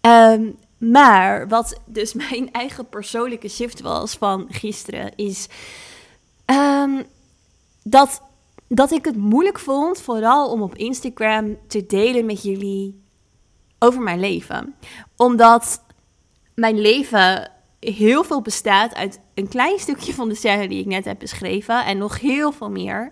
Ehm, 0.00 0.50
maar 0.78 1.48
wat 1.48 1.80
dus 1.86 2.14
mijn 2.30 2.52
eigen 2.52 2.88
persoonlijke 2.88 3.48
shift 3.48 3.80
was 3.80 4.14
van 4.14 4.46
gisteren, 4.48 5.12
is 5.16 5.48
ehm, 6.44 7.02
dat, 7.82 8.22
dat 8.68 8.90
ik 8.90 9.04
het 9.04 9.16
moeilijk 9.16 9.58
vond, 9.58 10.00
vooral 10.00 10.50
om 10.50 10.62
op 10.62 10.76
Instagram 10.76 11.56
te 11.66 11.86
delen 11.86 12.26
met 12.26 12.42
jullie 12.42 13.02
over 13.84 14.00
mijn 14.00 14.20
leven. 14.20 14.74
Omdat 15.16 15.84
mijn 16.54 16.80
leven 16.80 17.50
heel 17.80 18.24
veel 18.24 18.42
bestaat 18.42 18.94
uit 18.94 19.20
een 19.34 19.48
klein 19.48 19.78
stukje 19.78 20.14
van 20.14 20.28
de 20.28 20.34
scène 20.34 20.68
die 20.68 20.80
ik 20.80 20.86
net 20.86 21.04
heb 21.04 21.18
beschreven 21.18 21.84
en 21.84 21.98
nog 21.98 22.20
heel 22.20 22.52
veel 22.52 22.70
meer. 22.70 23.10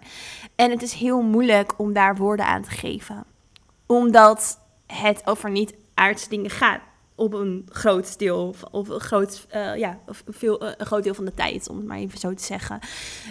En 0.54 0.70
het 0.70 0.82
is 0.82 0.92
heel 0.92 1.22
moeilijk 1.22 1.72
om 1.76 1.92
daar 1.92 2.16
woorden 2.16 2.46
aan 2.46 2.62
te 2.62 2.70
geven. 2.70 3.24
Omdat 3.86 4.58
het 4.86 5.22
over 5.24 5.50
niet 5.50 5.74
aardse 5.94 6.28
dingen 6.28 6.50
gaat. 6.50 6.80
Op 7.14 7.34
een 7.34 7.66
groot 7.68 8.18
deel, 8.18 8.54
of 8.70 8.88
een 8.88 9.00
groot, 9.00 9.46
uh, 9.54 9.76
ja, 9.76 9.98
veel, 10.28 10.64
uh, 10.64 10.70
een 10.76 10.86
groot 10.86 11.02
deel 11.02 11.14
van 11.14 11.24
de 11.24 11.34
tijd, 11.34 11.68
om 11.68 11.76
het 11.76 11.86
maar 11.86 11.98
even 11.98 12.18
zo 12.18 12.34
te 12.34 12.44
zeggen. 12.44 12.78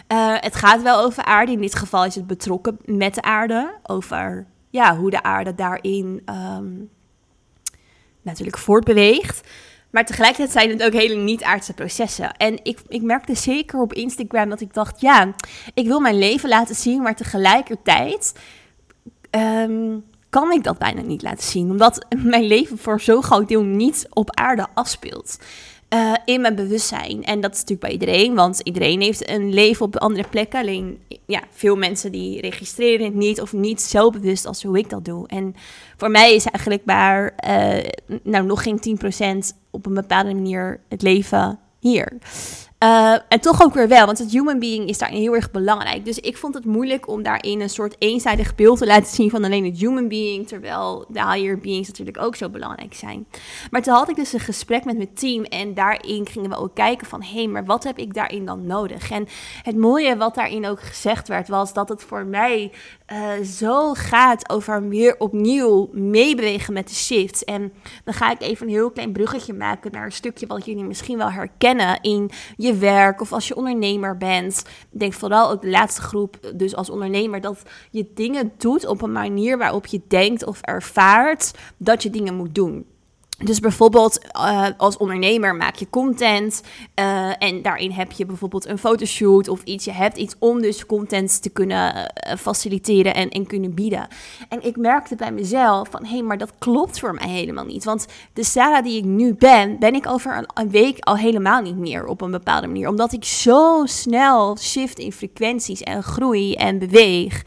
Uh, 0.08 0.36
het 0.40 0.56
gaat 0.56 0.82
wel 0.82 1.04
over 1.04 1.24
aarde. 1.24 1.52
In 1.52 1.62
dit 1.62 1.76
geval 1.76 2.06
is 2.06 2.16
het 2.16 2.28
betrokken 2.28 2.78
met 2.86 3.16
de 3.16 3.22
aarde. 3.22 3.80
Over 3.84 4.48
ja, 4.70 4.98
hoe 4.98 5.10
de 5.10 5.24
aarde 5.24 5.56
daarin 5.56 6.22
um, 6.26 6.90
natuurlijk 8.22 8.58
voortbeweegt. 8.58 9.48
Maar 9.92 10.06
tegelijkertijd 10.06 10.52
zijn 10.52 10.70
het 10.70 10.84
ook 10.84 10.94
hele 10.94 11.16
niet-aardse 11.16 11.74
processen. 11.74 12.32
En 12.32 12.60
ik, 12.64 12.80
ik 12.88 13.02
merkte 13.02 13.36
zeker 13.36 13.80
op 13.80 13.94
Instagram 13.94 14.50
dat 14.50 14.62
ik 14.62 14.74
dacht: 14.74 15.02
ja, 15.02 15.34
ik 15.74 15.88
wil 15.88 16.00
mijn 16.00 16.18
leven 16.18 16.50
laten 16.50 16.76
zien, 16.76 17.02
maar 17.02 17.16
tegelijkertijd 17.16 18.40
um, 19.32 20.04
kan 20.30 20.52
ik 20.52 20.64
dat 20.64 20.78
bijna 20.78 21.02
niet 21.02 21.22
laten 21.22 21.44
zien. 21.44 21.70
Omdat 21.70 22.06
mijn 22.24 22.44
leven 22.44 22.78
voor 22.78 23.02
zo'n 23.02 23.24
groot 23.24 23.48
deel 23.48 23.64
niet 23.64 24.08
op 24.10 24.36
aarde 24.36 24.68
afspeelt. 24.74 25.40
Uh, 25.94 26.14
in 26.26 26.42
mijn 26.42 26.56
bewustzijn. 26.56 27.24
En 27.24 27.42
dat 27.42 27.52
is 27.54 27.60
natuurlijk 27.60 27.80
bij 27.80 27.92
iedereen, 27.92 28.36
want 28.36 28.60
iedereen 28.60 29.02
heeft 29.02 29.30
een 29.30 29.54
leven 29.54 29.86
op 29.86 29.98
andere 29.98 30.28
plekken. 30.30 30.60
Alleen, 30.60 31.00
ja, 31.26 31.42
veel 31.50 31.76
mensen 31.76 32.12
die 32.12 32.42
registreren 32.42 33.06
het 33.06 33.14
niet 33.14 33.42
of 33.42 33.54
niet 33.54 33.82
zo 33.82 34.10
bewust 34.10 34.46
als 34.46 34.64
hoe 34.64 34.78
ik 34.78 34.90
dat 34.90 35.06
doe. 35.06 35.28
En 35.28 35.56
voor 35.98 36.12
mij 36.12 36.36
is 36.36 36.46
eigenlijk 36.46 36.86
maar, 36.86 37.34
uh, 37.48 37.90
nou, 38.24 38.46
nog 38.46 38.64
geen 38.64 38.80
10% 39.54 39.58
op 39.70 39.86
een 39.86 39.94
bepaalde 39.94 40.34
manier 40.34 40.80
het 40.90 41.02
leven 41.02 41.60
hier. 41.80 42.18
Uh, 42.84 43.14
en 43.28 43.40
toch 43.40 43.64
ook 43.64 43.74
weer 43.74 43.88
wel, 43.88 44.06
want 44.06 44.18
het 44.18 44.32
human 44.32 44.60
being 44.60 44.90
is 44.90 44.98
daarin 44.98 45.22
heel 45.22 45.36
erg 45.36 45.52
belangrijk. 45.52 46.06
Dus 46.06 46.20
ik 46.20 46.38
vond 46.38 46.54
het 46.54 46.66
moeilijk 46.66 47.08
om 47.08 47.24
daarin 47.24 47.62
een 47.62 47.70
soort 47.70 47.96
eenzijdig 48.00 48.56
beeld 48.56 48.78
te 48.78 48.86
laten 48.86 49.16
zien 49.16 49.30
van 49.30 49.44
alleen 49.44 49.66
het 49.66 49.80
human 49.80 50.08
being, 50.08 50.48
terwijl 50.48 51.06
de 51.08 51.26
higher 51.26 51.58
beings 51.58 51.88
natuurlijk 51.88 52.22
ook 52.22 52.36
zo 52.36 52.50
belangrijk 52.50 52.94
zijn. 52.94 53.28
Maar 53.72 53.82
toen 53.82 53.94
had 53.94 54.10
ik 54.10 54.16
dus 54.16 54.34
een 54.34 54.40
gesprek 54.40 54.86
met 54.86 54.98
mijn 54.98 55.14
team 55.14 55.44
en 55.44 55.74
daarin 55.74 56.28
gingen 56.28 56.50
we 56.50 56.56
ook 56.56 56.76
kijken 56.76 57.08
van, 57.08 57.24
hé, 57.24 57.34
hey, 57.34 57.48
maar 57.48 57.66
wat 57.66 57.84
heb 57.84 57.98
ik 57.98 58.14
daarin 58.14 58.46
dan 58.46 58.66
nodig? 58.66 59.12
En 59.12 59.28
het 59.64 59.78
mooie 59.78 60.18
wat 60.18 60.36
daarin 60.36 60.68
ook 60.68 60.82
gezegd 60.82 61.28
werd, 61.28 61.48
was 61.48 61.74
dat 61.74 61.90
het 61.90 62.04
voor 62.04 62.26
mij 62.26 62.72
uh, 63.12 63.46
zo 63.46 63.94
gaat 63.94 64.50
over 64.50 64.90
weer 64.90 65.16
opnieuw 65.20 65.90
meebewegen 65.92 66.74
met 66.74 66.88
de 66.88 66.96
shifts. 66.96 67.44
En 67.44 67.74
dan 68.04 68.14
ga 68.14 68.32
ik 68.32 68.42
even 68.42 68.68
een 68.68 68.74
heel 68.74 68.92
klein 68.92 69.12
bruggetje 69.12 69.54
maken 69.54 69.92
naar 69.92 70.06
een 70.06 70.12
stukje 70.12 70.48
wat 70.48 70.66
jullie 70.66 70.84
misschien 70.84 71.18
wel 71.18 71.32
herkennen 71.32 72.02
in 72.02 72.30
je 72.58 72.71
werk 72.80 73.22
of 73.22 73.34
als 73.34 73.48
je 73.48 73.56
ondernemer 73.56 74.18
bent. 74.18 74.64
Ik 74.92 75.00
denk 75.00 75.14
vooral 75.14 75.52
ook 75.52 75.62
de 75.62 75.70
laatste 75.70 76.02
groep, 76.02 76.38
dus 76.56 76.76
als 76.76 76.90
ondernemer, 76.90 77.42
dat 77.42 77.62
je 77.92 78.08
dingen 78.14 78.52
doet 78.58 78.86
op 78.86 79.02
een 79.02 79.12
manier 79.12 79.58
waarop 79.58 79.86
je 79.86 80.02
denkt 80.08 80.46
of 80.46 80.62
ervaart 80.62 81.52
dat 81.78 82.04
je 82.04 82.10
dingen 82.10 82.36
moet 82.36 82.56
doen. 82.56 82.86
Dus 83.44 83.60
bijvoorbeeld 83.60 84.20
uh, 84.36 84.68
als 84.78 84.98
ondernemer 84.98 85.56
maak 85.56 85.76
je 85.76 85.90
content 85.90 86.62
uh, 87.00 87.44
en 87.44 87.62
daarin 87.62 87.92
heb 87.92 88.12
je 88.12 88.26
bijvoorbeeld 88.26 88.68
een 88.68 88.78
fotoshoot 88.78 89.48
of 89.48 89.64
iets. 89.64 89.86
Je 89.86 89.92
hebt 89.92 90.18
iets 90.18 90.36
om 90.40 90.62
dus 90.62 90.86
content 90.86 91.42
te 91.42 91.50
kunnen 91.50 91.96
uh, 91.96 92.36
faciliteren 92.36 93.16
en, 93.16 93.30
en 93.30 93.48
kunnen 93.48 93.74
bieden. 93.74 94.08
En 94.50 94.66
ik 94.66 94.78
merkte 94.78 95.16
bij 95.16 95.32
mezelf 95.32 95.90
van, 95.90 96.06
hé, 96.06 96.12
hey, 96.12 96.22
maar 96.22 96.38
dat 96.38 96.54
klopt 96.60 97.00
voor 97.00 97.14
mij 97.14 97.30
helemaal 97.30 97.66
niet. 97.66 97.84
Want 97.84 98.06
de 98.34 98.44
Sarah 98.44 98.84
die 98.84 98.98
ik 98.98 99.06
nu 99.06 99.34
ben, 99.34 99.80
ben 99.80 99.94
ik 99.94 100.08
over 100.08 100.38
een, 100.38 100.50
een, 100.54 100.70
week 100.70 100.98
al 101.00 101.18
helemaal 101.18 101.62
niet 101.62 101.78
meer 101.78 102.06
op 102.06 102.22
een 102.22 102.32
bepaalde 102.32 102.68
manier. 102.68 102.90
Omdat 102.90 103.14
ik 103.14 103.24
zo 103.24 103.82
snel 103.86 104.58
shift 104.58 105.00
in 105.00 105.12
frequenties 105.12 105.82
en 105.82 106.04
groei 106.04 106.54
en 106.54 106.80
beweeg, 106.80 107.44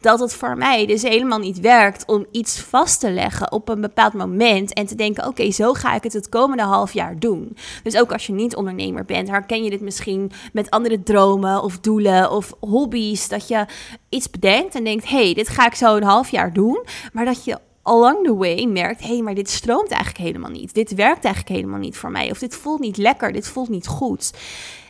dat 0.00 0.20
het 0.20 0.34
voor 0.34 0.56
mij 0.56 0.86
dus 0.86 1.02
helemaal 1.02 1.38
niet 1.38 1.60
werkt 1.60 2.06
om 2.06 2.26
iets 2.30 2.60
vast 2.60 3.00
te 3.00 3.10
leggen 3.10 3.52
op 3.52 3.68
een 3.68 3.80
bepaald 3.80 4.12
moment 4.12 4.72
en 4.72 4.86
te 4.86 4.94
denken, 4.94 5.26
oké, 5.26 5.37
oké, 5.38 5.50
zo 5.52 5.72
ga 5.72 5.94
ik 5.94 6.02
het 6.02 6.12
het 6.12 6.28
komende 6.28 6.62
half 6.62 6.92
jaar 6.92 7.18
doen. 7.18 7.56
Dus 7.82 7.96
ook 7.96 8.12
als 8.12 8.26
je 8.26 8.32
niet 8.32 8.56
ondernemer 8.56 9.04
bent, 9.04 9.28
herken 9.28 9.64
je 9.64 9.70
dit 9.70 9.80
misschien 9.80 10.30
met 10.52 10.70
andere 10.70 11.02
dromen 11.02 11.62
of 11.62 11.78
doelen 11.78 12.30
of 12.30 12.54
hobby's. 12.60 13.28
Dat 13.28 13.48
je 13.48 13.66
iets 14.08 14.30
bedenkt 14.30 14.74
en 14.74 14.84
denkt, 14.84 15.08
hey, 15.08 15.34
dit 15.34 15.48
ga 15.48 15.66
ik 15.66 15.74
zo 15.74 15.96
een 15.96 16.02
half 16.02 16.30
jaar 16.30 16.52
doen. 16.52 16.84
Maar 17.12 17.24
dat 17.24 17.44
je 17.44 17.58
along 17.82 18.24
the 18.24 18.36
way 18.36 18.64
merkt, 18.64 19.00
hé, 19.00 19.06
hey, 19.06 19.22
maar 19.22 19.34
dit 19.34 19.50
stroomt 19.50 19.90
eigenlijk 19.90 20.24
helemaal 20.24 20.50
niet. 20.50 20.74
Dit 20.74 20.94
werkt 20.94 21.24
eigenlijk 21.24 21.54
helemaal 21.54 21.78
niet 21.78 21.96
voor 21.96 22.10
mij. 22.10 22.30
Of 22.30 22.38
dit 22.38 22.56
voelt 22.56 22.80
niet 22.80 22.96
lekker, 22.96 23.32
dit 23.32 23.48
voelt 23.48 23.68
niet 23.68 23.86
goed. 23.86 24.32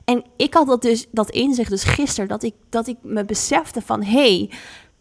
En 0.05 0.25
ik 0.37 0.55
had 0.55 0.67
dat 0.67 0.83
dus, 0.83 1.07
dat 1.11 1.31
inzicht 1.31 1.71
dus 1.71 1.85
gisteren, 1.85 2.29
dat 2.29 2.43
ik, 2.43 2.55
dat 2.69 2.87
ik 2.87 2.97
me 3.03 3.25
besefte 3.25 3.83
van, 3.83 4.03
hé, 4.03 4.49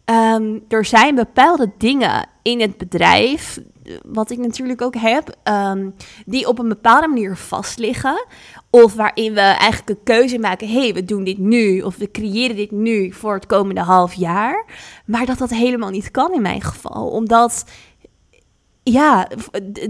hey, 0.04 0.34
um, 0.34 0.64
er 0.68 0.84
zijn 0.84 1.14
bepaalde 1.14 1.70
dingen 1.78 2.28
in 2.42 2.60
het 2.60 2.76
bedrijf 2.76 3.58
wat 4.06 4.30
ik 4.30 4.38
natuurlijk 4.38 4.82
ook 4.82 4.94
heb, 4.96 5.36
um, 5.44 5.94
die 6.26 6.48
op 6.48 6.58
een 6.58 6.68
bepaalde 6.68 7.08
manier 7.08 7.36
vastliggen. 7.36 8.26
Of 8.70 8.94
waarin 8.94 9.34
we 9.34 9.40
eigenlijk 9.40 9.88
een 9.88 10.04
keuze 10.04 10.38
maken, 10.38 10.68
hé, 10.68 10.80
hey, 10.80 10.94
we 10.94 11.04
doen 11.04 11.24
dit 11.24 11.38
nu, 11.38 11.80
of 11.80 11.96
we 11.96 12.10
creëren 12.10 12.56
dit 12.56 12.70
nu 12.70 13.12
voor 13.12 13.34
het 13.34 13.46
komende 13.46 13.80
half 13.80 14.14
jaar. 14.14 14.64
Maar 15.06 15.26
dat 15.26 15.38
dat 15.38 15.50
helemaal 15.50 15.90
niet 15.90 16.10
kan 16.10 16.32
in 16.32 16.42
mijn 16.42 16.62
geval, 16.62 17.08
omdat 17.08 17.64
ja, 18.82 19.28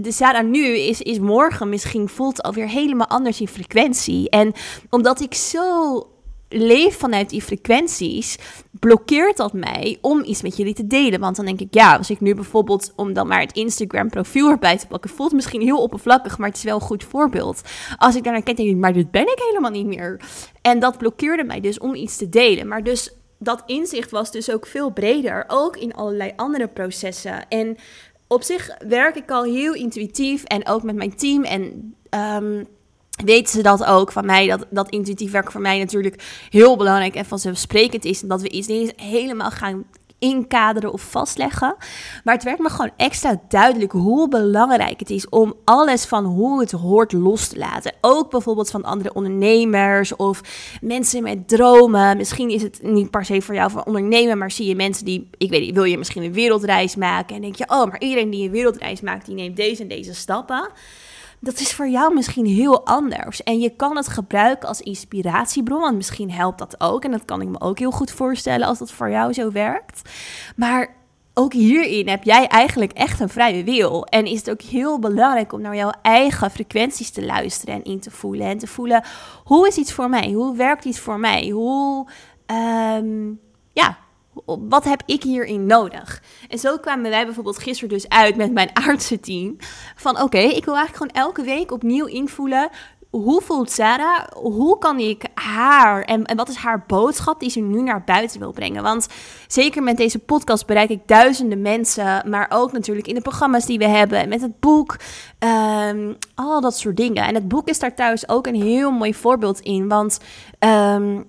de 0.01 0.11
Sarah 0.11 0.45
nu 0.45 0.65
is, 0.77 1.01
is 1.01 1.19
morgen 1.19 1.69
misschien 1.69 2.09
voelt 2.09 2.41
alweer 2.41 2.67
helemaal 2.67 3.07
anders 3.07 3.41
in 3.41 3.47
frequentie. 3.47 4.29
En 4.29 4.53
omdat 4.89 5.21
ik 5.21 5.33
zo 5.33 6.03
leef 6.49 6.97
vanuit 6.97 7.29
die 7.29 7.41
frequenties, 7.41 8.37
blokkeert 8.79 9.37
dat 9.37 9.53
mij 9.53 9.97
om 10.01 10.23
iets 10.23 10.41
met 10.41 10.57
jullie 10.57 10.73
te 10.73 10.87
delen. 10.87 11.19
Want 11.19 11.35
dan 11.35 11.45
denk 11.45 11.59
ik, 11.59 11.73
ja, 11.73 11.95
als 11.95 12.09
ik 12.09 12.19
nu 12.19 12.35
bijvoorbeeld, 12.35 12.93
om 12.95 13.13
dan 13.13 13.27
maar 13.27 13.41
het 13.41 13.55
Instagram 13.55 14.09
profiel 14.09 14.49
erbij 14.49 14.77
te 14.77 14.87
pakken, 14.87 15.09
voelt 15.09 15.31
misschien 15.31 15.61
heel 15.61 15.81
oppervlakkig, 15.81 16.37
maar 16.37 16.47
het 16.47 16.57
is 16.57 16.63
wel 16.63 16.75
een 16.75 16.81
goed 16.81 17.03
voorbeeld. 17.03 17.61
Als 17.97 18.15
ik 18.15 18.23
daarnaar 18.23 18.43
kijk, 18.43 18.57
denk 18.57 18.69
ik, 18.69 18.75
maar 18.75 18.93
dit 18.93 19.11
ben 19.11 19.21
ik 19.21 19.39
helemaal 19.47 19.71
niet 19.71 19.85
meer. 19.85 20.21
En 20.61 20.79
dat 20.79 20.97
blokkeerde 20.97 21.43
mij 21.43 21.59
dus 21.59 21.79
om 21.79 21.95
iets 21.95 22.17
te 22.17 22.29
delen. 22.29 22.67
Maar 22.67 22.83
dus 22.83 23.13
dat 23.39 23.63
inzicht 23.65 24.11
was 24.11 24.31
dus 24.31 24.51
ook 24.51 24.67
veel 24.67 24.89
breder, 24.89 25.43
ook 25.47 25.77
in 25.77 25.93
allerlei 25.93 26.33
andere 26.35 26.67
processen. 26.67 27.47
En 27.47 27.77
op 28.27 28.43
zich 28.43 28.77
werk 28.87 29.15
ik 29.15 29.31
al 29.31 29.43
heel 29.43 29.73
intuïtief 29.73 30.43
en 30.43 30.67
ook 30.67 30.83
met 30.83 30.95
mijn 30.95 31.15
team 31.15 31.43
en... 31.43 31.93
Um, 32.41 32.67
weten 33.25 33.53
ze 33.53 33.61
dat 33.61 33.85
ook 33.85 34.11
van 34.11 34.25
mij, 34.25 34.47
dat, 34.47 34.65
dat 34.69 34.89
intuïtief 34.89 35.31
werk 35.31 35.51
voor 35.51 35.61
mij 35.61 35.79
natuurlijk 35.79 36.47
heel 36.49 36.77
belangrijk 36.77 37.15
en 37.15 37.25
vanzelfsprekend 37.25 38.05
is. 38.05 38.21
En 38.21 38.27
dat 38.27 38.41
we 38.41 38.49
iets 38.49 38.67
niet 38.67 38.93
helemaal 38.95 39.51
gaan 39.51 39.85
inkaderen 40.19 40.93
of 40.93 41.01
vastleggen. 41.01 41.75
Maar 42.23 42.33
het 42.33 42.43
werd 42.43 42.59
me 42.59 42.69
gewoon 42.69 42.91
extra 42.97 43.41
duidelijk 43.47 43.91
hoe 43.91 44.27
belangrijk 44.27 44.99
het 44.99 45.09
is 45.09 45.29
om 45.29 45.53
alles 45.63 46.05
van 46.05 46.25
hoe 46.25 46.59
het 46.59 46.71
hoort 46.71 47.11
los 47.11 47.47
te 47.47 47.57
laten. 47.57 47.93
Ook 48.01 48.29
bijvoorbeeld 48.29 48.69
van 48.69 48.83
andere 48.83 49.13
ondernemers 49.13 50.15
of 50.15 50.41
mensen 50.81 51.23
met 51.23 51.47
dromen. 51.47 52.17
Misschien 52.17 52.49
is 52.49 52.61
het 52.61 52.79
niet 52.83 53.11
per 53.11 53.25
se 53.25 53.41
voor 53.41 53.55
jou 53.55 53.71
voor 53.71 53.83
ondernemen, 53.83 54.37
maar 54.37 54.51
zie 54.51 54.67
je 54.67 54.75
mensen 54.75 55.05
die, 55.05 55.29
ik 55.37 55.49
weet 55.49 55.61
niet, 55.61 55.73
wil 55.73 55.83
je 55.83 55.97
misschien 55.97 56.23
een 56.23 56.33
wereldreis 56.33 56.95
maken 56.95 57.35
en 57.35 57.41
denk 57.41 57.55
je, 57.55 57.69
oh, 57.69 57.85
maar 57.85 57.99
iedereen 57.99 58.29
die 58.29 58.45
een 58.45 58.51
wereldreis 58.51 59.01
maakt, 59.01 59.25
die 59.25 59.35
neemt 59.35 59.55
deze 59.55 59.81
en 59.81 59.87
deze 59.87 60.13
stappen 60.13 60.69
dat 61.39 61.59
is 61.59 61.73
voor 61.73 61.87
jou 61.87 62.13
misschien 62.13 62.45
heel 62.45 62.85
anders. 62.85 63.43
En 63.43 63.59
je 63.59 63.69
kan 63.69 63.95
het 63.95 64.07
gebruiken 64.07 64.67
als 64.67 64.81
inspiratiebron, 64.81 65.79
want 65.79 65.95
misschien 65.95 66.31
helpt 66.31 66.59
dat 66.59 66.81
ook. 66.81 67.03
En 67.03 67.11
dat 67.11 67.25
kan 67.25 67.41
ik 67.41 67.47
me 67.47 67.61
ook 67.61 67.79
heel 67.79 67.91
goed 67.91 68.11
voorstellen 68.11 68.67
als 68.67 68.79
dat 68.79 68.91
voor 68.91 69.09
jou 69.09 69.33
zo 69.33 69.51
werkt. 69.51 70.09
Maar 70.55 70.97
ook 71.33 71.53
hierin 71.53 72.07
heb 72.07 72.23
jij 72.23 72.47
eigenlijk 72.47 72.91
echt 72.91 73.19
een 73.19 73.29
vrije 73.29 73.63
wil. 73.63 74.05
En 74.05 74.25
is 74.25 74.37
het 74.37 74.49
ook 74.49 74.61
heel 74.61 74.99
belangrijk 74.99 75.53
om 75.53 75.61
naar 75.61 75.75
jouw 75.75 75.91
eigen 76.01 76.51
frequenties 76.51 77.09
te 77.09 77.25
luisteren 77.25 77.75
en 77.75 77.83
in 77.83 77.99
te 77.99 78.11
voelen. 78.11 78.47
En 78.47 78.57
te 78.57 78.67
voelen, 78.67 79.03
hoe 79.43 79.67
is 79.67 79.77
iets 79.77 79.93
voor 79.93 80.09
mij? 80.09 80.31
Hoe 80.31 80.55
werkt 80.55 80.85
iets 80.85 80.99
voor 80.99 81.19
mij? 81.19 81.49
Hoe, 81.49 82.07
um, 82.97 83.39
ja, 83.73 83.97
wat 84.45 84.83
heb 84.83 85.01
ik 85.05 85.23
hierin 85.23 85.65
nodig? 85.65 86.23
En 86.47 86.59
zo 86.59 86.77
kwamen 86.77 87.09
wij 87.09 87.25
bijvoorbeeld 87.25 87.59
gisteren 87.59 87.89
dus 87.89 88.09
uit 88.09 88.35
met 88.35 88.51
mijn 88.51 88.69
aardse. 88.73 89.55
Van 89.95 90.21
oké, 90.21 90.37
ik 90.37 90.65
wil 90.65 90.75
eigenlijk 90.75 90.95
gewoon 90.95 91.25
elke 91.25 91.43
week 91.43 91.71
opnieuw 91.71 92.05
invoelen 92.05 92.69
hoe 93.09 93.41
voelt 93.41 93.71
Sarah? 93.71 94.27
Hoe 94.33 94.77
kan 94.77 94.99
ik 94.99 95.23
haar 95.33 96.03
en, 96.03 96.25
en 96.25 96.37
wat 96.37 96.49
is 96.49 96.55
haar 96.55 96.83
boodschap 96.87 97.39
die 97.39 97.49
ze 97.49 97.59
nu 97.59 97.81
naar 97.81 98.03
buiten 98.03 98.39
wil 98.39 98.51
brengen? 98.51 98.83
Want 98.83 99.07
zeker 99.47 99.83
met 99.83 99.97
deze 99.97 100.19
podcast 100.19 100.65
bereik 100.65 100.89
ik 100.89 101.07
duizenden 101.07 101.61
mensen, 101.61 102.29
maar 102.29 102.45
ook 102.49 102.71
natuurlijk 102.71 103.07
in 103.07 103.15
de 103.15 103.21
programma's 103.21 103.65
die 103.65 103.77
we 103.77 103.87
hebben, 103.87 104.29
met 104.29 104.41
het 104.41 104.59
boek, 104.59 104.95
um, 105.89 106.17
al 106.35 106.61
dat 106.61 106.77
soort 106.77 106.97
dingen. 106.97 107.23
En 107.23 107.35
het 107.35 107.47
boek 107.47 107.67
is 107.67 107.79
daar 107.79 107.95
thuis 107.95 108.29
ook 108.29 108.47
een 108.47 108.61
heel 108.61 108.91
mooi 108.91 109.13
voorbeeld 109.13 109.59
in, 109.59 109.87
want 109.87 110.19
um, 110.59 111.25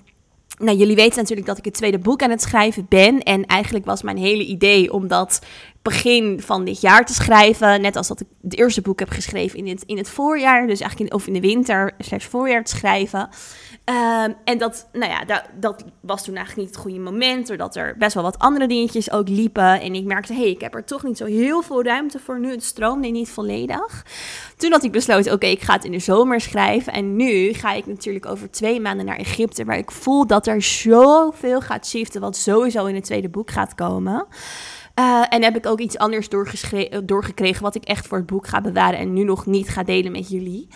nou, 0.60 0.76
jullie 0.76 0.96
weten 0.96 1.18
natuurlijk 1.18 1.46
dat 1.46 1.58
ik 1.58 1.64
het 1.64 1.74
tweede 1.74 1.98
boek 1.98 2.22
aan 2.22 2.30
het 2.30 2.42
schrijven 2.42 2.86
ben. 2.88 3.22
En 3.22 3.46
eigenlijk 3.46 3.84
was 3.84 4.02
mijn 4.02 4.16
hele 4.16 4.44
idee 4.44 4.92
om 4.92 5.08
dat 5.08 5.40
begin 5.82 6.40
van 6.40 6.64
dit 6.64 6.80
jaar 6.80 7.06
te 7.06 7.14
schrijven. 7.14 7.80
Net 7.80 7.96
als 7.96 8.08
dat 8.08 8.20
ik 8.20 8.26
het 8.42 8.58
eerste 8.58 8.80
boek 8.80 8.98
heb 8.98 9.08
geschreven 9.08 9.58
in 9.58 9.68
het, 9.68 9.82
in 9.86 9.96
het 9.96 10.08
voorjaar. 10.08 10.66
Dus 10.66 10.80
eigenlijk 10.80 11.10
in, 11.10 11.16
of 11.16 11.26
in 11.26 11.32
de 11.32 11.40
winter, 11.40 11.94
slechts 11.98 12.26
voorjaar 12.26 12.64
te 12.64 12.76
schrijven. 12.76 13.28
Um, 13.90 14.34
en 14.44 14.58
dat, 14.58 14.88
nou 14.92 15.10
ja, 15.10 15.24
dat, 15.24 15.42
dat, 15.60 15.84
was 16.00 16.24
toen 16.24 16.36
eigenlijk 16.36 16.66
niet 16.66 16.76
het 16.76 16.84
goede 16.84 16.98
moment, 16.98 17.46
doordat 17.46 17.76
er 17.76 17.94
best 17.98 18.14
wel 18.14 18.22
wat 18.22 18.38
andere 18.38 18.66
dingetjes 18.66 19.10
ook 19.10 19.28
liepen. 19.28 19.80
En 19.80 19.94
ik 19.94 20.04
merkte, 20.04 20.32
hé, 20.32 20.40
hey, 20.40 20.50
ik 20.50 20.60
heb 20.60 20.74
er 20.74 20.84
toch 20.84 21.02
niet 21.02 21.16
zo 21.16 21.24
heel 21.24 21.62
veel 21.62 21.82
ruimte 21.82 22.18
voor 22.18 22.40
nu. 22.40 22.50
Het 22.50 22.64
stroomde 22.64 23.08
niet 23.08 23.28
volledig. 23.28 24.06
Toen 24.56 24.72
had 24.72 24.84
ik 24.84 24.92
besloten, 24.92 25.32
oké, 25.32 25.46
ik 25.46 25.60
ga 25.60 25.72
het 25.72 25.84
in 25.84 25.92
de 25.92 25.98
zomer 25.98 26.40
schrijven. 26.40 26.92
En 26.92 27.16
nu 27.16 27.52
ga 27.52 27.72
ik 27.72 27.86
natuurlijk 27.86 28.26
over 28.26 28.50
twee 28.50 28.80
maanden 28.80 29.06
naar 29.06 29.18
Egypte, 29.18 29.64
waar 29.64 29.78
ik 29.78 29.90
voel 29.90 30.26
dat 30.26 30.46
er 30.46 30.62
zoveel 30.62 31.60
gaat 31.60 31.86
shiften, 31.86 32.20
wat 32.20 32.36
sowieso 32.36 32.86
in 32.86 32.94
het 32.94 33.04
tweede 33.04 33.28
boek 33.28 33.50
gaat 33.50 33.74
komen. 33.74 34.26
Uh, 35.00 35.24
en 35.28 35.42
heb 35.42 35.56
ik 35.56 35.66
ook 35.66 35.80
iets 35.80 35.98
anders 35.98 36.28
doorgekregen, 37.04 37.62
wat 37.62 37.74
ik 37.74 37.84
echt 37.84 38.06
voor 38.06 38.18
het 38.18 38.26
boek 38.26 38.46
ga 38.46 38.60
bewaren 38.60 38.98
en 38.98 39.12
nu 39.12 39.24
nog 39.24 39.46
niet 39.46 39.68
ga 39.68 39.82
delen 39.82 40.12
met 40.12 40.28
jullie. 40.28 40.68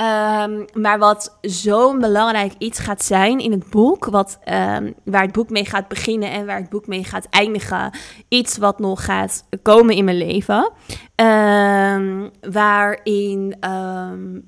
Um, 0.00 0.64
maar 0.72 0.98
wat 0.98 1.38
zo'n 1.40 1.98
belangrijk 1.98 2.52
iets 2.58 2.78
gaat 2.78 3.04
zijn 3.04 3.38
in 3.38 3.52
het 3.52 3.70
boek, 3.70 4.04
wat, 4.04 4.38
um, 4.44 4.94
waar 5.04 5.22
het 5.22 5.32
boek 5.32 5.50
mee 5.50 5.64
gaat 5.64 5.88
beginnen 5.88 6.30
en 6.30 6.46
waar 6.46 6.60
het 6.60 6.68
boek 6.68 6.86
mee 6.86 7.04
gaat 7.04 7.26
eindigen, 7.30 7.90
iets 8.28 8.56
wat 8.56 8.78
nog 8.78 9.04
gaat 9.04 9.44
komen 9.62 9.94
in 9.94 10.04
mijn 10.04 10.16
leven, 10.16 10.72
Um, 11.20 12.30
waarin, 12.50 13.56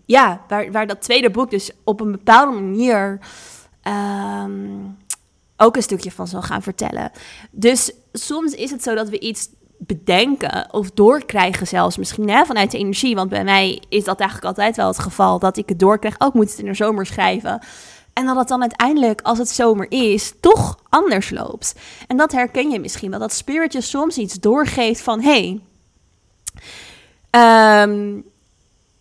ja, 0.07 0.40
waar, 0.49 0.73
waar 0.73 0.87
dat 0.87 1.00
tweede 1.02 1.30
boek 1.30 1.50
dus 1.50 1.71
op 1.85 2.00
een 2.00 2.11
bepaalde 2.12 2.61
manier 2.61 3.19
ook 5.57 5.76
een 5.76 5.83
stukje 5.83 6.11
van 6.11 6.26
zal 6.26 6.42
gaan 6.42 6.62
vertellen. 6.62 7.11
Dus 7.50 7.92
soms 8.12 8.52
is 8.52 8.71
het 8.71 8.83
zo 8.83 8.95
dat 8.95 9.09
we 9.09 9.19
iets 9.19 9.49
bedenken 9.87 10.69
of 10.71 10.91
doorkrijgen 10.91 11.67
zelfs 11.67 11.97
misschien 11.97 12.31
hè, 12.31 12.45
vanuit 12.45 12.71
de 12.71 12.79
energie. 12.79 13.15
Want 13.15 13.31
bij 13.31 13.45
mij 13.45 13.83
is 13.89 14.05
dat 14.05 14.21
eigenlijk 14.21 14.49
altijd 14.49 14.77
wel 14.77 14.87
het 14.87 14.99
geval 14.99 15.39
dat 15.39 15.57
ik 15.57 15.69
het 15.69 15.79
doorkrijg. 15.79 16.15
Ook 16.19 16.35
moet 16.35 16.51
het 16.51 16.59
in 16.59 16.65
de 16.65 16.75
zomer 16.75 17.07
schrijven. 17.07 17.63
En 18.13 18.27
dat 18.27 18.37
het 18.37 18.49
dan 18.49 18.61
uiteindelijk, 18.61 19.21
als 19.23 19.39
het 19.39 19.49
zomer 19.49 19.87
is, 19.89 20.33
toch 20.41 20.79
anders 20.89 21.31
loopt. 21.31 21.75
En 22.07 22.17
dat 22.17 22.33
herken 22.33 22.71
je 22.71 22.81
misschien 22.81 23.11
wel. 23.11 23.19
Dat 23.19 23.33
spiritje 23.33 23.81
soms 23.81 24.19
iets 24.19 24.35
doorgeeft 24.35 25.01
van... 25.01 25.21
hey, 25.21 25.61
um, 27.83 28.25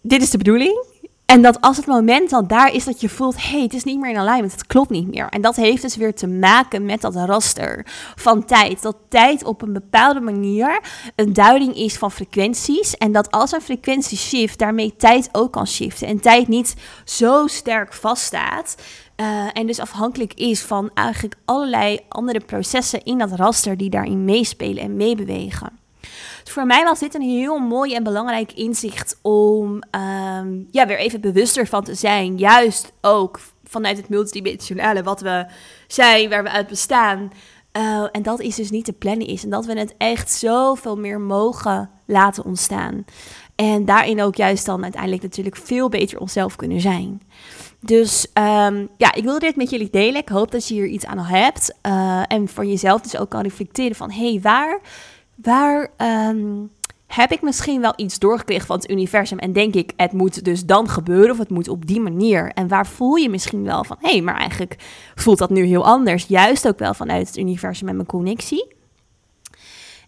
dit 0.02 0.22
is 0.22 0.30
de 0.30 0.38
bedoeling. 0.38 0.86
En 1.30 1.42
dat 1.42 1.62
als 1.62 1.78
het 1.78 1.86
moment 1.86 2.30
dan 2.30 2.48
daar 2.48 2.74
is 2.74 2.84
dat 2.84 3.02
je 3.02 3.10
voelt, 3.10 3.36
hé, 3.36 3.50
hey, 3.50 3.62
het 3.62 3.74
is 3.74 3.84
niet 3.84 4.00
meer 4.00 4.10
in 4.10 4.18
alignment, 4.18 4.52
het 4.52 4.68
klopt 4.68 4.90
niet 4.90 5.08
meer. 5.08 5.30
En 5.30 5.42
dat 5.42 5.56
heeft 5.56 5.82
dus 5.82 5.96
weer 5.96 6.14
te 6.14 6.28
maken 6.28 6.86
met 6.86 7.02
dat 7.02 7.16
raster 7.16 7.86
van 8.16 8.46
tijd. 8.46 8.82
Dat 8.82 8.96
tijd 9.10 9.44
op 9.44 9.62
een 9.62 9.74
bepaalde 9.74 10.20
manier 10.20 10.80
een 11.16 11.34
duiding 11.34 11.76
is 11.76 11.98
van 11.98 12.12
frequenties. 12.12 12.98
En 12.98 13.12
dat 13.12 13.32
als 13.32 13.52
een 13.52 13.62
frequentie 13.62 14.18
shift, 14.18 14.60
daarmee 14.60 14.96
tijd 14.96 15.30
ook 15.32 15.52
kan 15.52 15.68
shiften. 15.68 16.08
En 16.08 16.20
tijd 16.20 16.48
niet 16.48 16.76
zo 17.06 17.48
sterk 17.48 17.94
vaststaat. 17.94 18.76
Uh, 19.18 19.48
en 19.54 19.68
dus 19.68 19.80
afhankelijk 19.80 20.34
is 20.34 20.62
van 20.62 20.92
eigenlijk 20.94 21.36
allerlei 21.46 22.00
andere 22.08 22.40
processen 22.40 23.04
in 23.04 23.18
dat 23.18 23.32
raster 23.32 23.78
die 23.78 23.90
daarin 23.90 24.26
meespelen 24.26 24.84
en 24.84 24.96
meebewegen. 24.96 25.80
Dus 26.44 26.54
voor 26.54 26.66
mij 26.66 26.84
was 26.84 27.00
dit 27.00 27.16
een 27.16 27.22
heel 27.22 27.58
mooi 27.58 27.96
en 27.96 28.04
belangrijk 28.04 28.54
inzicht 28.54 29.20
om 29.22 29.82
um, 29.92 30.68
ja, 30.72 30.88
weer 30.88 30.98
even 30.98 31.22
bewuster 31.22 31.68
van 31.68 31.84
te 31.84 31.94
zijn. 31.94 32.38
Juist 32.38 32.92
ook 33.02 33.40
vanuit 33.64 33.98
het 33.98 34.10
multidimensionale 34.10 35.04
wat 35.04 35.22
we 35.22 35.46
zijn, 35.88 36.30
waar 36.30 36.44
we 36.44 36.50
uit 36.50 36.68
bestaan. 36.68 37.32
Uh, 37.78 38.08
en 38.12 38.22
dat 38.22 38.40
is 38.40 38.56
dus 38.56 38.70
niet 38.70 38.86
te 38.86 38.94
plannen 38.94 39.28
is. 39.28 39.44
En 39.44 39.50
dat 39.50 39.66
we 39.66 39.80
het 39.80 39.96
echt 39.98 40.32
zoveel 40.32 40.98
meer 40.98 41.20
mogen 41.20 41.90
laten 42.06 42.46
ontstaan. 42.46 43.06
En 43.56 43.86
daarin 43.86 44.22
ook 44.22 44.36
juist 44.36 44.66
dan 44.66 44.84
uiteindelijk 44.84 45.22
natuurlijk 45.22 45.56
veel 45.56 45.90
beter 45.90 46.20
onszelf 46.20 46.56
kunnen 46.56 46.82
zijn. 46.82 47.22
Dus 47.80 48.28
um, 48.34 48.90
ja, 48.98 49.14
ik 49.14 49.24
wilde 49.24 49.40
dit 49.40 49.56
met 49.56 49.70
jullie 49.70 49.90
delen. 49.90 50.22
Ik 50.22 50.30
hoop 50.30 50.52
dat 50.52 50.68
je 50.68 50.74
hier 50.74 50.88
iets 50.88 51.06
aan 51.06 51.20
hebt. 51.20 51.76
Uh, 51.88 52.24
en 52.28 52.48
voor 52.48 52.66
jezelf 52.66 53.02
dus 53.02 53.18
ook 53.18 53.30
kan 53.30 53.42
reflecteren 53.42 53.96
van... 53.96 54.12
hé, 54.12 54.32
hey, 54.32 54.42
waar 54.42 54.80
waar 55.42 55.90
um, 55.98 56.70
heb 57.08 57.32
ik 57.32 57.42
misschien 57.42 57.82
wel 57.82 57.94
iets 57.96 58.20
doorgekregen 58.20 58.66
van 58.66 58.76
het 58.76 58.90
universum 58.90 59.38
en 59.38 59.54
denk 59.54 59.74
ik, 59.74 59.92
het 59.96 60.12
moet 60.12 60.46
dus 60.46 60.66
dan 60.66 60.90
gebeuren 60.90 61.32
of 61.32 61.38
het 61.38 61.50
moet 61.50 61.68
op 61.68 61.86
die 61.86 62.00
manier. 62.00 62.52
En 62.52 62.68
waar 62.68 62.88
voel 62.88 63.16
je 63.16 63.30
misschien 63.30 63.64
wel 63.64 63.84
van, 63.84 63.98
hé, 64.00 64.10
hey, 64.10 64.22
maar 64.22 64.38
eigenlijk 64.38 64.76
voelt 65.16 65.38
dat 65.38 65.50
nu 65.50 65.66
heel 65.66 65.86
anders. 65.86 66.26
Juist 66.26 66.68
ook 66.68 66.80
wel 66.80 66.94
vanuit 66.94 67.28
het 67.28 67.38
universum 67.38 67.88
en 67.88 67.96
mijn 67.96 68.08
connectie. 68.08 68.68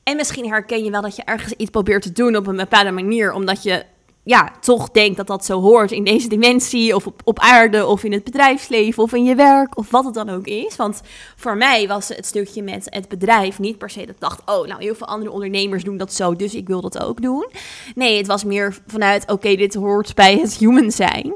En 0.04 0.16
misschien 0.16 0.50
herken 0.50 0.84
je 0.84 0.92
wel 0.92 1.02
dat 1.02 1.16
je 1.16 1.24
ergens 1.24 1.54
iets 1.54 1.70
probeert 1.70 2.02
te 2.02 2.12
doen 2.12 2.36
op 2.36 2.48
een 2.48 2.56
bepaalde 2.56 2.92
manier, 2.92 3.34
omdat 3.34 3.64
je 3.64 3.86
ja, 4.24 4.52
toch 4.60 4.90
denkt 4.90 5.18
dat 5.18 5.28
dat 5.28 5.46
zo 5.46 5.62
hoort 5.62 5.92
in 5.92 6.04
deze 6.04 6.28
dimensie, 6.28 6.96
of 6.96 7.08
op, 7.08 7.22
op 7.24 7.40
aarde, 7.40 7.86
of 7.86 8.04
in 8.04 8.12
het 8.12 8.24
bedrijfsleven, 8.24 9.04
of 9.04 9.14
in 9.14 9.24
je 9.24 9.36
werk, 9.36 9.78
of 9.78 9.90
wat 9.90 10.06
het 10.06 10.14
dan 10.14 10.30
ook 10.30 10.46
is. 10.46 10.76
Want 10.76 11.02
voor 11.36 11.58
mij 11.58 11.88
was 11.88 12.08
het 12.08 12.26
stukje 12.26 12.64
met 12.64 12.88
het 12.90 13.08
bedrijf 13.08 13.60
niet 13.60 13.78
per 13.78 13.90
se 13.90 14.00
dat 14.00 14.10
ik 14.10 14.20
dacht, 14.20 14.42
oh, 14.46 14.68
nou, 14.68 14.84
heel 14.84 14.96
veel 14.96 15.08
andere 15.08 15.32
ondernemers 15.32 15.84
doen 15.84 15.98
dat 15.98 16.14
zo, 16.14 16.36
dus 16.36 16.56
ik 16.56 16.68
wil 16.68 16.82
dat 16.82 17.04
ook 17.04 17.22
doen. 17.22 17.48
Nee, 17.96 18.18
het 18.18 18.28
was 18.28 18.44
meer 18.44 18.78
vanuit, 18.88 19.32
oké, 19.32 19.56
dit 19.56 19.74
hoort 19.74 20.16
bij 20.16 20.38
het 20.38 20.54
human 20.54 20.92
zijn. 20.92 21.34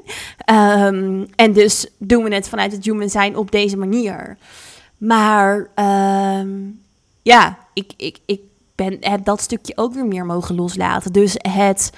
Um, 0.89 1.25
en 1.36 1.54
dus 1.54 1.88
doen 1.98 2.24
we 2.24 2.36
het 2.36 2.50
vanuit 2.50 2.72
het 2.72 2.86
human 2.86 3.10
zijn 3.10 3.38
op 3.38 3.51
deze 3.51 3.77
manier. 3.77 4.38
Maar 4.98 5.70
um, 6.39 6.82
ja, 7.22 7.58
ik, 7.74 7.92
ik, 7.98 8.18
ik 8.25 8.42
ben, 8.75 8.98
heb 9.00 9.25
dat 9.25 9.42
stukje 9.42 9.77
ook 9.77 9.94
weer 9.94 10.06
meer 10.06 10.25
mogen 10.25 10.56
loslaten. 10.56 11.13
Dus 11.13 11.36
het 11.38 11.92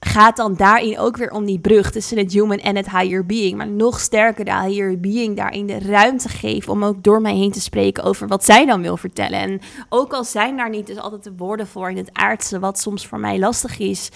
gaat 0.00 0.36
dan 0.36 0.54
daarin 0.54 0.98
ook 0.98 1.16
weer 1.16 1.30
om 1.30 1.44
die 1.44 1.58
brug 1.58 1.90
tussen 1.90 2.18
het 2.18 2.32
human 2.32 2.58
en 2.58 2.76
het 2.76 2.90
higher 2.90 3.26
being. 3.26 3.56
Maar 3.56 3.68
nog 3.68 4.00
sterker 4.00 4.44
de 4.44 4.60
higher 4.60 5.00
being 5.00 5.36
daarin 5.36 5.66
de 5.66 5.78
ruimte 5.78 6.28
geven 6.28 6.72
om 6.72 6.84
ook 6.84 7.02
door 7.02 7.20
mij 7.20 7.34
heen 7.34 7.52
te 7.52 7.60
spreken 7.60 8.04
over 8.04 8.28
wat 8.28 8.44
zij 8.44 8.66
dan 8.66 8.82
wil 8.82 8.96
vertellen. 8.96 9.40
En 9.40 9.60
ook 9.88 10.12
al 10.12 10.24
zijn 10.24 10.56
daar 10.56 10.70
niet 10.70 10.86
dus 10.86 10.98
altijd 10.98 11.24
de 11.24 11.32
woorden 11.36 11.66
voor 11.66 11.90
in 11.90 11.96
het 11.96 12.10
aardse, 12.12 12.58
wat 12.58 12.78
soms 12.78 13.06
voor 13.06 13.20
mij 13.20 13.38
lastig 13.38 13.78
is, 13.78 14.10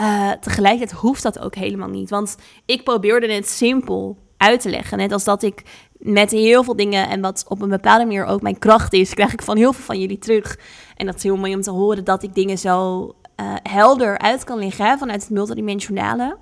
uh, 0.00 0.30
tegelijkertijd 0.30 1.00
hoeft 1.00 1.22
dat 1.22 1.38
ook 1.38 1.54
helemaal 1.54 1.88
niet. 1.88 2.10
Want 2.10 2.36
ik 2.66 2.84
probeerde 2.84 3.32
het 3.32 3.48
simpel 3.48 4.16
uit 4.36 4.60
te 4.60 4.70
leggen. 4.70 4.98
Net 4.98 5.12
als 5.12 5.24
dat 5.24 5.42
ik 5.42 5.62
met 5.92 6.30
heel 6.30 6.64
veel 6.64 6.76
dingen 6.76 7.08
en 7.08 7.20
wat 7.20 7.44
op 7.48 7.62
een 7.62 7.68
bepaalde 7.68 8.04
manier 8.04 8.24
ook 8.24 8.42
mijn 8.42 8.58
kracht 8.58 8.92
is, 8.92 9.14
krijg 9.14 9.32
ik 9.32 9.42
van 9.42 9.56
heel 9.56 9.72
veel 9.72 9.84
van 9.84 10.00
jullie 10.00 10.18
terug. 10.18 10.58
En 10.96 11.06
dat 11.06 11.14
is 11.14 11.22
heel 11.22 11.36
mooi 11.36 11.54
om 11.54 11.60
te 11.60 11.70
horen 11.70 12.04
dat 12.04 12.22
ik 12.22 12.34
dingen 12.34 12.58
zo 12.58 13.12
uh, 13.40 13.54
helder 13.62 14.18
uit 14.18 14.44
kan 14.44 14.58
liggen 14.58 14.98
vanuit 14.98 15.20
het 15.20 15.30
multidimensionale. 15.30 16.36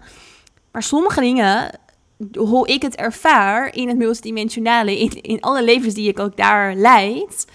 Maar 0.73 0.83
sommige 0.83 1.21
dingen, 1.21 1.79
hoe 2.37 2.69
ik 2.69 2.83
het 2.83 2.97
ervaar 2.97 3.75
in 3.75 3.89
het 3.89 3.97
multidimensionale, 3.97 5.01
in, 5.01 5.23
in 5.23 5.41
alle 5.41 5.65
levens 5.65 5.95
die 5.95 6.09
ik 6.09 6.19
ook 6.19 6.37
daar 6.37 6.75
leid, 6.75 7.47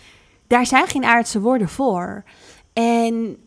daar 0.47 0.65
zijn 0.65 0.88
geen 0.88 1.06
aardse 1.06 1.41
woorden 1.41 1.69
voor. 1.69 2.23
En 2.73 3.38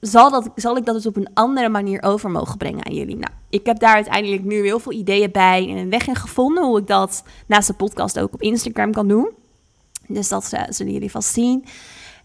zal, 0.00 0.30
dat, 0.30 0.50
zal 0.54 0.76
ik 0.76 0.84
dat 0.84 0.94
dus 0.94 1.06
op 1.06 1.16
een 1.16 1.30
andere 1.34 1.68
manier 1.68 2.02
over 2.02 2.30
mogen 2.30 2.56
brengen 2.56 2.86
aan 2.86 2.94
jullie? 2.94 3.16
Nou, 3.16 3.32
ik 3.50 3.66
heb 3.66 3.78
daar 3.78 3.94
uiteindelijk 3.94 4.44
nu 4.44 4.62
heel 4.62 4.78
veel 4.78 4.92
ideeën 4.92 5.30
bij 5.30 5.68
en 5.68 5.76
een 5.76 5.90
weg 5.90 6.06
in 6.06 6.16
gevonden 6.16 6.64
hoe 6.64 6.78
ik 6.78 6.86
dat 6.86 7.22
naast 7.46 7.66
de 7.66 7.74
podcast 7.74 8.18
ook 8.18 8.34
op 8.34 8.42
Instagram 8.42 8.92
kan 8.92 9.08
doen. 9.08 9.30
Dus 10.06 10.28
dat 10.28 10.50
uh, 10.54 10.62
zullen 10.68 10.92
jullie 10.92 11.10
vast 11.10 11.32
zien. 11.32 11.64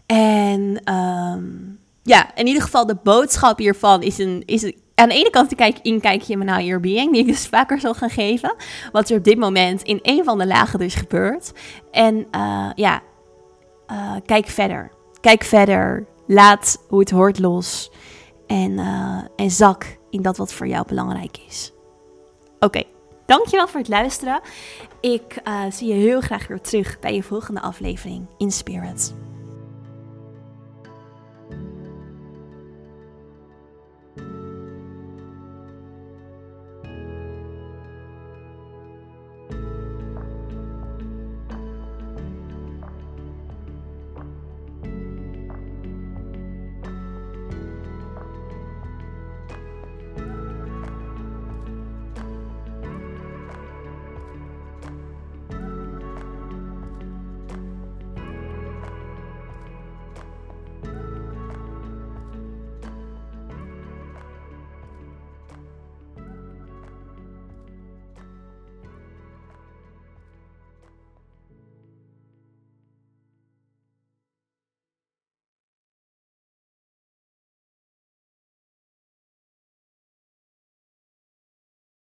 En 0.06 0.92
um, 0.94 1.78
ja, 2.06 2.34
in 2.34 2.46
ieder 2.46 2.62
geval 2.62 2.86
de 2.86 2.96
boodschap 3.02 3.58
hiervan 3.58 4.02
is 4.02 4.18
een, 4.18 4.42
is 4.44 4.72
aan 4.94 5.08
de 5.08 5.14
ene 5.14 5.30
kant 5.30 5.50
een 5.50 5.56
kijk, 5.56 5.78
inkijkje 5.82 6.32
in 6.32 6.44
mijn 6.44 6.64
Your 6.64 6.80
Being, 6.80 7.12
die 7.12 7.20
ik 7.20 7.26
dus 7.26 7.46
vaker 7.46 7.80
zal 7.80 7.94
gaan 7.94 8.10
geven. 8.10 8.54
Wat 8.92 9.08
er 9.08 9.16
op 9.16 9.24
dit 9.24 9.38
moment 9.38 9.82
in 9.82 9.98
een 10.02 10.24
van 10.24 10.38
de 10.38 10.46
lagen 10.46 10.78
dus 10.78 10.94
gebeurt. 10.94 11.52
En 11.90 12.26
uh, 12.36 12.70
ja, 12.74 13.02
uh, 13.90 14.12
kijk 14.26 14.46
verder. 14.46 14.90
Kijk 15.20 15.44
verder. 15.44 16.06
Laat 16.26 16.84
hoe 16.88 17.00
het 17.00 17.10
hoort 17.10 17.38
los. 17.38 17.90
En, 18.46 18.70
uh, 18.70 19.20
en 19.36 19.50
zak 19.50 19.98
in 20.10 20.22
dat 20.22 20.36
wat 20.36 20.52
voor 20.52 20.66
jou 20.66 20.86
belangrijk 20.86 21.38
is. 21.48 21.72
Oké, 22.58 22.82
dankjewel 23.26 23.68
voor 23.68 23.80
het 23.80 23.88
luisteren. 23.88 24.40
Ik 25.00 25.42
zie 25.70 25.88
je 25.88 25.94
heel 25.94 26.20
graag 26.20 26.46
weer 26.46 26.60
terug 26.60 26.98
bij 26.98 27.14
je 27.14 27.22
volgende 27.22 27.60
aflevering 27.60 28.26
in 28.38 28.50
Spirit. 28.52 29.25